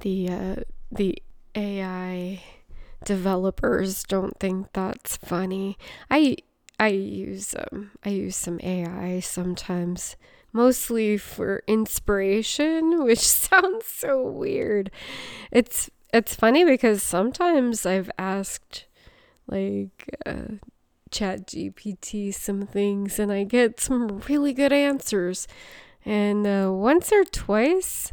The 0.00 0.28
uh, 0.28 0.56
the 0.90 1.22
AI 1.54 2.42
developers 3.04 4.02
don't 4.02 4.38
think 4.40 4.72
that's 4.72 5.16
funny. 5.16 5.78
I 6.10 6.36
I 6.80 6.88
use 6.88 7.54
um 7.54 7.92
I 8.04 8.08
use 8.08 8.34
some 8.34 8.58
AI 8.64 9.20
sometimes, 9.20 10.16
mostly 10.52 11.16
for 11.16 11.62
inspiration, 11.68 13.04
which 13.04 13.20
sounds 13.20 13.86
so 13.86 14.20
weird. 14.20 14.90
It's 15.52 15.88
it's 16.12 16.34
funny 16.34 16.64
because 16.64 17.00
sometimes 17.00 17.86
I've 17.86 18.10
asked 18.18 18.86
like 19.46 20.16
uh, 20.26 20.58
ChatGPT 21.10 22.34
some 22.34 22.62
things 22.62 23.20
and 23.20 23.30
i 23.30 23.44
get 23.44 23.78
some 23.78 24.20
really 24.28 24.52
good 24.52 24.72
answers 24.72 25.46
and 26.04 26.46
uh, 26.46 26.70
once 26.72 27.12
or 27.12 27.24
twice, 27.24 28.12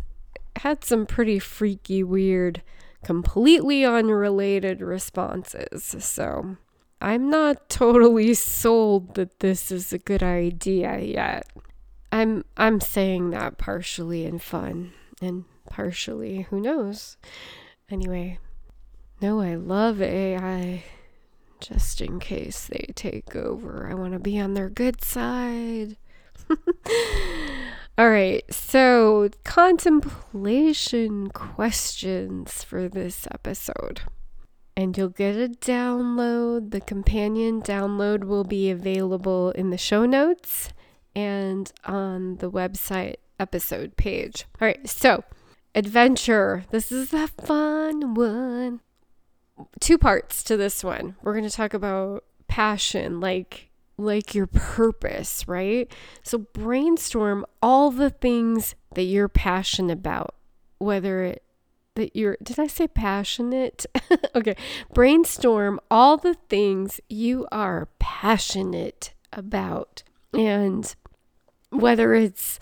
had 0.57 0.83
some 0.83 1.05
pretty 1.05 1.39
freaky, 1.39 2.03
weird, 2.03 2.61
completely 3.03 3.85
unrelated 3.85 4.81
responses. 4.81 5.95
So 5.99 6.57
I'm 7.01 7.29
not 7.29 7.69
totally 7.69 8.33
sold 8.33 9.15
that 9.15 9.39
this 9.39 9.71
is 9.71 9.91
a 9.91 9.97
good 9.97 10.23
idea 10.23 10.99
yet. 10.99 11.47
I'm 12.11 12.43
I'm 12.57 12.81
saying 12.81 13.29
that 13.31 13.57
partially 13.57 14.25
in 14.25 14.39
fun 14.39 14.91
and 15.21 15.45
partially 15.69 16.41
who 16.49 16.59
knows. 16.59 17.17
Anyway, 17.89 18.37
no, 19.21 19.39
I 19.41 19.55
love 19.55 20.01
AI 20.01 20.83
just 21.61 22.01
in 22.01 22.19
case 22.19 22.65
they 22.65 22.87
take 22.95 23.35
over. 23.35 23.87
I 23.89 23.93
want 23.93 24.13
to 24.13 24.19
be 24.19 24.39
on 24.39 24.55
their 24.55 24.69
good 24.69 25.03
side. 25.03 25.95
All 27.97 28.09
right, 28.09 28.43
so 28.51 29.29
contemplation 29.43 31.29
questions 31.29 32.63
for 32.63 32.87
this 32.87 33.27
episode. 33.31 34.01
And 34.77 34.97
you'll 34.97 35.09
get 35.09 35.35
a 35.35 35.49
download. 35.49 36.71
The 36.71 36.79
companion 36.81 37.61
download 37.61 38.23
will 38.23 38.45
be 38.45 38.71
available 38.71 39.51
in 39.51 39.69
the 39.69 39.77
show 39.77 40.05
notes 40.05 40.69
and 41.13 41.71
on 41.85 42.37
the 42.37 42.49
website 42.49 43.15
episode 43.39 43.97
page. 43.97 44.45
All 44.61 44.67
right, 44.67 44.87
so 44.87 45.23
adventure. 45.75 46.63
This 46.71 46.91
is 46.91 47.09
the 47.09 47.27
fun 47.27 48.13
one. 48.13 48.79
Two 49.81 49.97
parts 49.97 50.43
to 50.45 50.55
this 50.55 50.83
one. 50.83 51.17
We're 51.21 51.33
going 51.33 51.47
to 51.47 51.55
talk 51.55 51.73
about 51.73 52.23
passion, 52.47 53.19
like 53.19 53.70
like 54.01 54.35
your 54.35 54.47
purpose, 54.47 55.47
right? 55.47 55.91
So 56.23 56.39
brainstorm 56.39 57.45
all 57.61 57.91
the 57.91 58.09
things 58.09 58.75
that 58.95 59.03
you're 59.03 59.29
passionate 59.29 59.93
about, 59.93 60.35
whether 60.79 61.23
it 61.23 61.43
that 61.95 62.15
you're, 62.15 62.37
did 62.41 62.57
I 62.57 62.67
say 62.67 62.87
passionate? 62.87 63.85
okay. 64.35 64.55
Brainstorm 64.93 65.79
all 65.89 66.17
the 66.17 66.35
things 66.49 66.99
you 67.09 67.47
are 67.51 67.89
passionate 67.99 69.13
about. 69.33 70.03
And 70.33 70.95
whether 71.69 72.13
it's 72.13 72.59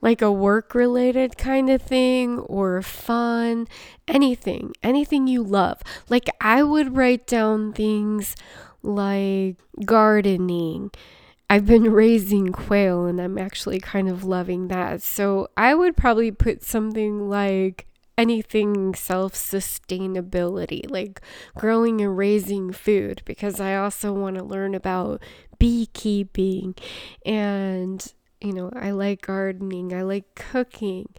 like 0.00 0.20
a 0.20 0.32
work 0.32 0.74
related 0.74 1.38
kind 1.38 1.70
of 1.70 1.80
thing 1.80 2.40
or 2.40 2.82
fun, 2.82 3.68
anything, 4.08 4.72
anything 4.82 5.28
you 5.28 5.42
love. 5.42 5.80
Like 6.08 6.28
I 6.40 6.62
would 6.62 6.96
write 6.96 7.26
down 7.26 7.72
things 7.72 8.34
like 8.82 9.56
gardening. 9.84 10.90
I've 11.48 11.66
been 11.66 11.92
raising 11.92 12.52
quail 12.52 13.06
and 13.06 13.20
I'm 13.20 13.38
actually 13.38 13.80
kind 13.80 14.08
of 14.08 14.24
loving 14.24 14.68
that. 14.68 15.02
So 15.02 15.48
I 15.56 15.74
would 15.74 15.96
probably 15.96 16.30
put 16.30 16.62
something 16.62 17.28
like 17.28 17.86
anything 18.16 18.94
self 18.94 19.34
sustainability, 19.34 20.90
like 20.90 21.20
growing 21.56 22.00
and 22.00 22.16
raising 22.16 22.72
food, 22.72 23.22
because 23.24 23.60
I 23.60 23.76
also 23.76 24.12
want 24.12 24.36
to 24.36 24.44
learn 24.44 24.74
about 24.74 25.22
beekeeping 25.58 26.74
and 27.24 28.12
you 28.42 28.52
know, 28.52 28.70
I 28.74 28.90
like 28.90 29.22
gardening, 29.22 29.94
I 29.94 30.02
like 30.02 30.34
cooking, 30.34 31.14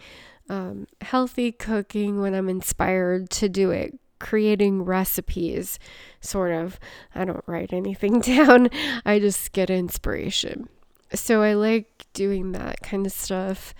um, 0.49 0.87
healthy 1.01 1.51
cooking 1.51 2.19
when 2.19 2.33
I'm 2.33 2.49
inspired 2.49 3.29
to 3.31 3.47
do 3.47 3.71
it, 3.71 3.97
creating 4.23 4.83
recipes, 4.83 5.77
sort 6.21 6.53
of. 6.53 6.79
I 7.13 7.25
don't 7.25 7.43
write 7.45 7.73
anything 7.73 8.19
down, 8.21 8.69
I 9.05 9.19
just 9.19 9.51
get 9.51 9.69
inspiration. 9.69 10.69
So 11.13 11.43
I 11.43 11.53
like 11.53 12.05
doing 12.13 12.53
that 12.53 12.81
kind 12.81 13.05
of 13.05 13.11
stuff 13.11 13.75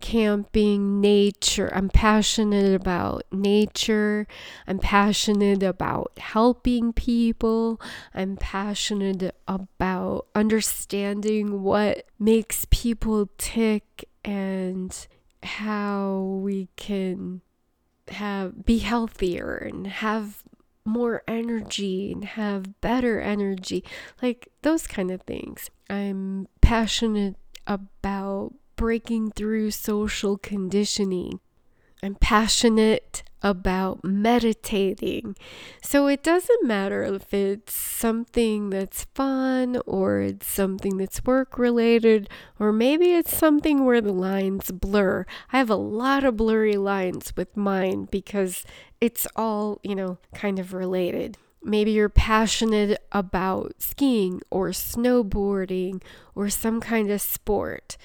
camping, 0.00 1.00
nature. 1.00 1.70
I'm 1.74 1.88
passionate 1.88 2.74
about 2.74 3.24
nature. 3.30 4.26
I'm 4.66 4.78
passionate 4.78 5.62
about 5.62 6.12
helping 6.18 6.92
people. 6.92 7.80
I'm 8.14 8.36
passionate 8.36 9.34
about 9.46 10.26
understanding 10.34 11.62
what 11.62 12.06
makes 12.18 12.66
people 12.70 13.28
tick 13.36 14.06
and 14.24 15.06
how 15.42 16.40
we 16.42 16.68
can 16.76 17.42
have 18.12 18.64
be 18.64 18.78
healthier 18.78 19.56
and 19.56 19.86
have 19.86 20.42
more 20.84 21.22
energy 21.28 22.10
and 22.10 22.24
have 22.24 22.80
better 22.80 23.20
energy 23.20 23.84
like 24.22 24.48
those 24.62 24.86
kind 24.86 25.10
of 25.10 25.20
things 25.22 25.70
i'm 25.88 26.48
passionate 26.60 27.36
about 27.66 28.52
breaking 28.80 29.30
through 29.30 29.70
social 29.70 30.38
conditioning. 30.38 31.38
I'm 32.02 32.14
passionate 32.14 33.22
about 33.42 34.04
meditating. 34.04 35.36
So 35.82 36.06
it 36.06 36.22
doesn't 36.22 36.66
matter 36.66 37.02
if 37.02 37.32
it's 37.32 37.74
something 37.74 38.70
that's 38.70 39.04
fun 39.14 39.80
or 39.86 40.20
it's 40.20 40.46
something 40.46 40.98
that's 40.98 41.24
work 41.24 41.58
related 41.58 42.28
or 42.58 42.72
maybe 42.72 43.12
it's 43.12 43.36
something 43.36 43.84
where 43.84 44.00
the 44.00 44.12
lines 44.12 44.70
blur. 44.70 45.26
I 45.52 45.58
have 45.58 45.70
a 45.70 45.76
lot 45.76 46.24
of 46.24 46.36
blurry 46.36 46.76
lines 46.76 47.32
with 47.36 47.56
mine 47.56 48.08
because 48.10 48.64
it's 49.00 49.26
all, 49.36 49.80
you 49.82 49.94
know, 49.94 50.18
kind 50.34 50.58
of 50.58 50.72
related. 50.72 51.38
Maybe 51.62 51.92
you're 51.92 52.08
passionate 52.08 52.98
about 53.12 53.74
skiing 53.78 54.40
or 54.50 54.68
snowboarding 54.68 56.02
or 56.34 56.48
some 56.48 56.80
kind 56.80 57.10
of 57.10 57.20
sport 57.20 57.96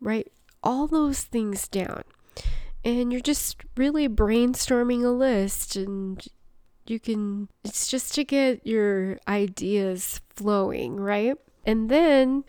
write 0.00 0.32
all 0.62 0.86
those 0.88 1.22
things 1.22 1.68
down. 1.68 2.02
And 2.86 3.10
you're 3.10 3.20
just 3.20 3.56
really 3.76 4.08
brainstorming 4.08 5.04
a 5.04 5.08
list 5.08 5.74
and 5.74 6.24
you 6.86 7.00
can 7.00 7.48
it's 7.64 7.88
just 7.88 8.14
to 8.14 8.22
get 8.22 8.64
your 8.64 9.18
ideas 9.26 10.20
flowing, 10.28 10.94
right? 10.94 11.34
And 11.64 11.90
then 11.90 12.44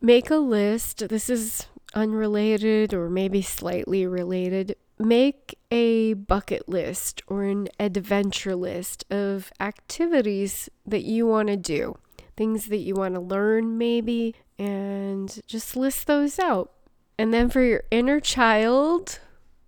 make 0.00 0.28
a 0.28 0.38
list. 0.38 1.08
This 1.08 1.30
is 1.30 1.66
unrelated 1.94 2.94
or 2.94 3.08
maybe 3.08 3.42
slightly 3.42 4.08
related. 4.08 4.74
Make 4.98 5.56
a 5.70 6.14
bucket 6.14 6.68
list 6.68 7.22
or 7.28 7.44
an 7.44 7.68
adventure 7.78 8.56
list 8.56 9.04
of 9.08 9.52
activities 9.60 10.68
that 10.84 11.04
you 11.04 11.28
want 11.28 11.46
to 11.46 11.56
do, 11.56 11.96
things 12.36 12.66
that 12.66 12.78
you 12.78 12.94
want 12.94 13.14
to 13.14 13.20
learn, 13.20 13.78
maybe, 13.78 14.34
and 14.58 15.40
just 15.46 15.76
list 15.76 16.08
those 16.08 16.40
out. 16.40 16.72
And 17.16 17.32
then 17.32 17.50
for 17.50 17.62
your 17.62 17.84
inner 17.92 18.18
child, 18.18 19.20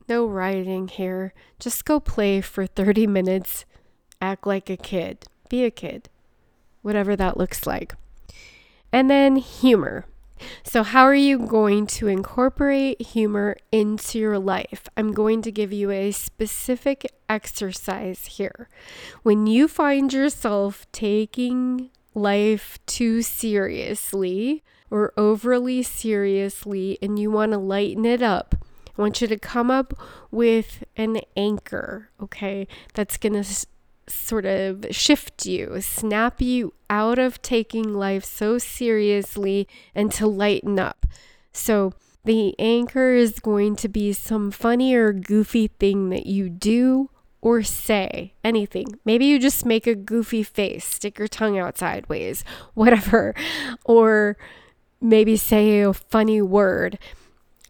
no 0.08 0.26
writing 0.26 0.88
here. 0.88 1.32
Just 1.58 1.84
go 1.84 2.00
play 2.00 2.40
for 2.40 2.66
30 2.66 3.06
minutes. 3.06 3.64
Act 4.20 4.46
like 4.46 4.70
a 4.70 4.76
kid. 4.76 5.26
Be 5.48 5.64
a 5.64 5.70
kid. 5.70 6.08
Whatever 6.82 7.16
that 7.16 7.36
looks 7.36 7.66
like. 7.66 7.94
And 8.92 9.10
then 9.10 9.36
humor. 9.36 10.06
So, 10.62 10.84
how 10.84 11.02
are 11.02 11.14
you 11.14 11.38
going 11.38 11.86
to 11.98 12.06
incorporate 12.06 13.02
humor 13.02 13.56
into 13.72 14.18
your 14.18 14.38
life? 14.38 14.88
I'm 14.96 15.12
going 15.12 15.42
to 15.42 15.50
give 15.50 15.72
you 15.72 15.90
a 15.90 16.12
specific 16.12 17.10
exercise 17.28 18.26
here. 18.26 18.68
When 19.24 19.48
you 19.48 19.66
find 19.66 20.12
yourself 20.12 20.86
taking 20.92 21.90
life 22.14 22.78
too 22.86 23.22
seriously, 23.22 24.62
or 24.90 25.12
overly 25.16 25.82
seriously 25.82 26.98
and 27.02 27.18
you 27.18 27.30
want 27.30 27.52
to 27.52 27.58
lighten 27.58 28.04
it 28.04 28.22
up, 28.22 28.54
I 28.98 29.02
want 29.02 29.20
you 29.20 29.28
to 29.28 29.38
come 29.38 29.70
up 29.70 29.94
with 30.32 30.82
an 30.96 31.20
anchor, 31.36 32.10
okay, 32.20 32.66
that's 32.94 33.16
going 33.16 33.34
to 33.34 33.38
s- 33.40 33.66
sort 34.08 34.44
of 34.44 34.86
shift 34.90 35.46
you, 35.46 35.80
snap 35.80 36.42
you 36.42 36.74
out 36.90 37.18
of 37.18 37.40
taking 37.40 37.94
life 37.94 38.24
so 38.24 38.58
seriously 38.58 39.68
and 39.94 40.10
to 40.12 40.26
lighten 40.26 40.80
up. 40.80 41.06
So, 41.52 41.92
the 42.24 42.58
anchor 42.58 43.14
is 43.14 43.38
going 43.38 43.76
to 43.76 43.88
be 43.88 44.12
some 44.12 44.50
funny 44.50 44.94
or 44.94 45.12
goofy 45.12 45.68
thing 45.68 46.10
that 46.10 46.26
you 46.26 46.50
do 46.50 47.08
or 47.40 47.62
say 47.62 48.34
anything. 48.42 48.98
Maybe 49.04 49.26
you 49.26 49.38
just 49.38 49.64
make 49.64 49.86
a 49.86 49.94
goofy 49.94 50.42
face, 50.42 50.84
stick 50.84 51.18
your 51.18 51.28
tongue 51.28 51.56
out 51.56 51.78
sideways, 51.78 52.44
whatever. 52.74 53.34
Or 53.84 54.36
maybe 55.00 55.36
say 55.36 55.80
a 55.80 55.92
funny 55.92 56.42
word. 56.42 56.98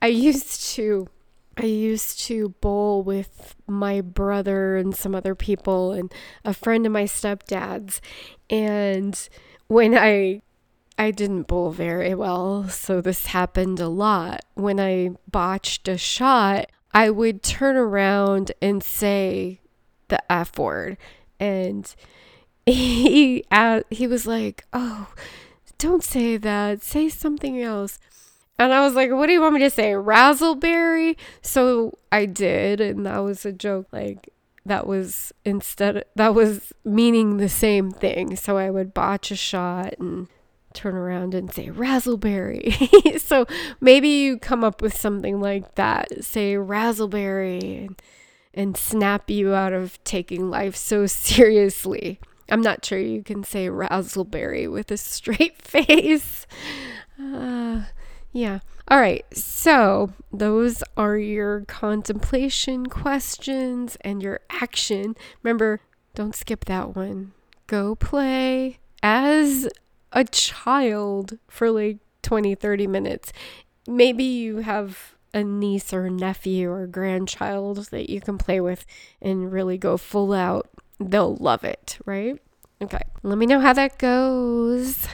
I 0.00 0.06
used 0.06 0.62
to 0.74 1.08
I 1.59 1.66
used 1.66 2.21
to 2.27 2.51
bowl 2.61 3.03
with 3.03 3.57
my 3.66 4.01
brother 4.01 4.77
and 4.77 4.94
some 4.94 5.14
other 5.14 5.35
people 5.35 5.92
and 5.92 6.12
a 6.44 6.55
friend 6.55 6.87
of 6.87 6.92
my 6.92 7.05
stepdad's 7.05 8.01
and 8.49 9.29
when 9.66 9.97
I 9.97 10.42
I 11.01 11.12
didn't 11.12 11.47
bowl 11.47 11.71
very 11.71 12.14
well, 12.14 12.68
so 12.68 13.01
this 13.01 13.27
happened 13.27 13.79
a 13.79 13.88
lot. 13.88 14.40
When 14.55 14.81
I 14.81 15.11
botched 15.31 15.87
a 15.87 15.97
shot, 15.97 16.71
I 16.92 17.11
would 17.11 17.42
turn 17.42 17.77
around 17.77 18.51
and 18.61 18.83
say 18.83 19.61
the 20.09 20.21
F 20.31 20.59
word. 20.59 20.97
And 21.38 21.94
he 22.66 23.44
uh, 23.53 23.83
he 23.90 24.09
was 24.09 24.27
like, 24.27 24.64
"Oh, 24.73 25.12
don't 25.79 26.03
say 26.03 26.37
that. 26.37 26.83
Say 26.83 27.09
something 27.09 27.62
else. 27.62 28.01
And 28.59 28.73
I 28.73 28.81
was 28.81 28.94
like, 28.94 29.12
what 29.12 29.27
do 29.27 29.33
you 29.33 29.40
want 29.40 29.55
me 29.55 29.61
to 29.61 29.71
say? 29.71 29.92
Razzleberry? 29.92 31.16
So 31.42 31.97
I 32.11 32.27
did. 32.27 32.81
And 32.81 33.07
that 33.07 33.18
was 33.18 33.47
a 33.47 33.53
joke. 33.53 33.87
Like, 33.92 34.31
that 34.66 34.87
was 34.87 35.33
instead, 35.44 36.05
that 36.16 36.35
was 36.35 36.73
meaning 36.85 37.37
the 37.37 37.49
same 37.49 37.90
thing. 37.90 38.35
So 38.37 38.59
I 38.59 38.71
would 38.71 38.92
botch 38.92 39.31
a 39.31 39.37
shot 39.37 39.94
and 39.99 40.29
turn 40.75 40.94
around 40.94 41.35
and 41.35 41.53
say 41.53 41.68
razzleberry. 41.68 43.21
so 43.21 43.47
maybe 43.81 44.09
you 44.09 44.38
come 44.38 44.64
up 44.64 44.83
with 44.83 44.97
something 44.97 45.40
like 45.40 45.75
that. 45.77 46.25
Say 46.25 46.55
razzleberry 46.55 47.87
and, 47.87 48.03
and 48.55 48.77
snap 48.77 49.31
you 49.31 49.55
out 49.55 49.73
of 49.73 50.03
taking 50.05 50.51
life 50.51 50.77
so 50.77 51.07
seriously. 51.07 52.21
I'm 52.51 52.61
not 52.62 52.85
sure 52.85 52.99
you 52.99 53.23
can 53.23 53.44
say 53.44 53.68
razzleberry 53.68 54.71
with 54.71 54.90
a 54.90 54.97
straight 54.97 55.61
face. 55.62 56.47
Uh, 57.21 57.83
yeah. 58.38 58.61
All 58.88 59.01
right. 59.01 59.24
So, 59.37 60.12
those 60.33 60.83
are 60.96 61.16
your 61.16 61.62
contemplation 61.62 62.87
questions 62.87 63.96
and 64.01 64.22
your 64.22 64.40
action. 64.51 65.16
Remember, 65.42 65.81
don't 66.14 66.35
skip 66.35 66.64
that 66.66 66.96
one. 66.96 67.33
Go 67.66 67.94
play 67.94 68.79
as 69.03 69.68
a 70.12 70.24
child 70.24 71.38
for 71.48 71.70
like 71.70 71.98
20, 72.22 72.55
30 72.55 72.87
minutes. 72.87 73.33
Maybe 73.87 74.24
you 74.24 74.59
have 74.59 75.14
a 75.35 75.44
niece 75.44 75.92
or 75.92 76.08
nephew 76.08 76.71
or 76.71 76.87
grandchild 76.87 77.88
that 77.90 78.08
you 78.08 78.21
can 78.21 78.38
play 78.38 78.60
with 78.60 78.87
and 79.21 79.52
really 79.52 79.77
go 79.77 79.96
full 79.98 80.33
out 80.33 80.71
they'll 81.00 81.37
love 81.37 81.65
it, 81.65 81.98
right? 82.04 82.40
Okay. 82.83 83.02
Let 83.23 83.38
me 83.38 83.46
know 83.46 83.60
how 83.60 83.73
that 83.73 83.98
goes. 83.98 85.06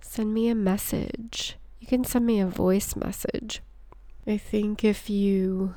Send 0.00 0.34
me 0.34 0.48
a 0.48 0.54
message. 0.54 1.56
You 1.80 1.86
can 1.86 2.04
send 2.04 2.26
me 2.26 2.40
a 2.40 2.46
voice 2.46 2.96
message. 2.96 3.62
I 4.26 4.36
think 4.36 4.84
if 4.84 5.08
you 5.08 5.74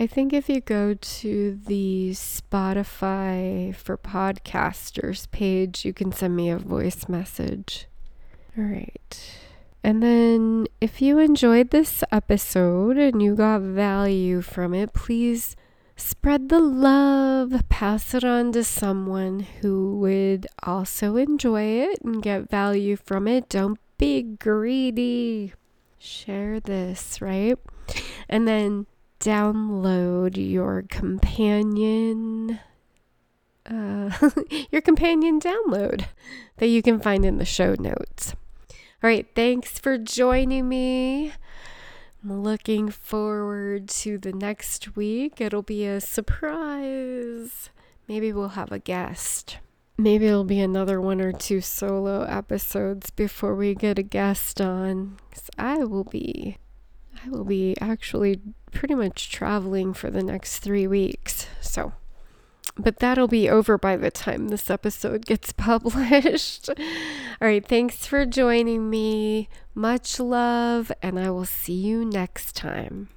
I 0.00 0.06
think 0.06 0.32
if 0.32 0.48
you 0.48 0.60
go 0.60 0.94
to 0.94 1.58
the 1.66 2.10
Spotify 2.10 3.74
for 3.74 3.96
podcasters 3.96 5.28
page, 5.32 5.84
you 5.84 5.92
can 5.92 6.12
send 6.12 6.36
me 6.36 6.50
a 6.50 6.56
voice 6.56 7.08
message. 7.08 7.88
All 8.56 8.62
right. 8.62 9.38
And 9.82 10.00
then 10.00 10.66
if 10.80 11.02
you 11.02 11.18
enjoyed 11.18 11.70
this 11.70 12.04
episode 12.12 12.96
and 12.96 13.20
you 13.20 13.34
got 13.34 13.62
value 13.62 14.40
from 14.40 14.72
it, 14.72 14.92
please 14.92 15.56
spread 15.96 16.48
the 16.48 16.60
love, 16.60 17.62
pass 17.68 18.14
it 18.14 18.22
on 18.22 18.52
to 18.52 18.62
someone 18.62 19.40
who 19.60 19.98
would 19.98 20.46
also 20.62 21.16
enjoy 21.16 21.62
it 21.62 22.00
and 22.04 22.22
get 22.22 22.48
value 22.48 22.94
from 22.94 23.26
it. 23.26 23.48
Don't 23.48 23.80
be 23.98 24.22
greedy. 24.22 25.52
Share 25.98 26.60
this, 26.60 27.20
right? 27.20 27.58
And 28.28 28.46
then 28.46 28.86
download 29.20 30.36
your 30.36 30.84
companion 30.88 32.60
uh, 33.68 34.30
your 34.70 34.80
companion 34.80 35.40
download 35.40 36.06
that 36.56 36.68
you 36.68 36.82
can 36.82 36.98
find 36.98 37.24
in 37.24 37.38
the 37.38 37.44
show 37.44 37.74
notes. 37.78 38.34
All 39.02 39.08
right, 39.08 39.26
thanks 39.34 39.78
for 39.78 39.98
joining 39.98 40.68
me. 40.68 41.32
I'm 42.22 42.42
looking 42.42 42.90
forward 42.90 43.88
to 43.88 44.18
the 44.18 44.32
next 44.32 44.96
week. 44.96 45.40
It'll 45.40 45.62
be 45.62 45.86
a 45.86 46.00
surprise. 46.00 47.70
Maybe 48.08 48.32
we'll 48.32 48.48
have 48.50 48.72
a 48.72 48.78
guest. 48.78 49.58
Maybe 50.00 50.26
it'll 50.26 50.44
be 50.44 50.60
another 50.60 51.00
one 51.00 51.20
or 51.20 51.32
two 51.32 51.60
solo 51.60 52.22
episodes 52.22 53.10
before 53.10 53.56
we 53.56 53.74
get 53.74 53.98
a 53.98 54.04
guest 54.04 54.60
on. 54.60 55.18
Cause 55.32 55.50
I 55.58 55.78
will 55.78 56.04
be, 56.04 56.56
I 57.24 57.28
will 57.28 57.44
be 57.44 57.76
actually 57.80 58.40
pretty 58.70 58.94
much 58.94 59.28
traveling 59.28 59.92
for 59.92 60.08
the 60.08 60.22
next 60.22 60.60
three 60.60 60.86
weeks. 60.86 61.48
So, 61.60 61.94
but 62.76 63.00
that'll 63.00 63.26
be 63.26 63.50
over 63.50 63.76
by 63.76 63.96
the 63.96 64.12
time 64.12 64.48
this 64.48 64.70
episode 64.70 65.26
gets 65.26 65.52
published. 65.56 66.68
All 66.68 67.48
right, 67.48 67.66
thanks 67.66 68.06
for 68.06 68.24
joining 68.24 68.88
me. 68.88 69.48
Much 69.74 70.20
love, 70.20 70.92
and 71.02 71.18
I 71.18 71.30
will 71.30 71.44
see 71.44 71.74
you 71.74 72.04
next 72.04 72.54
time. 72.54 73.08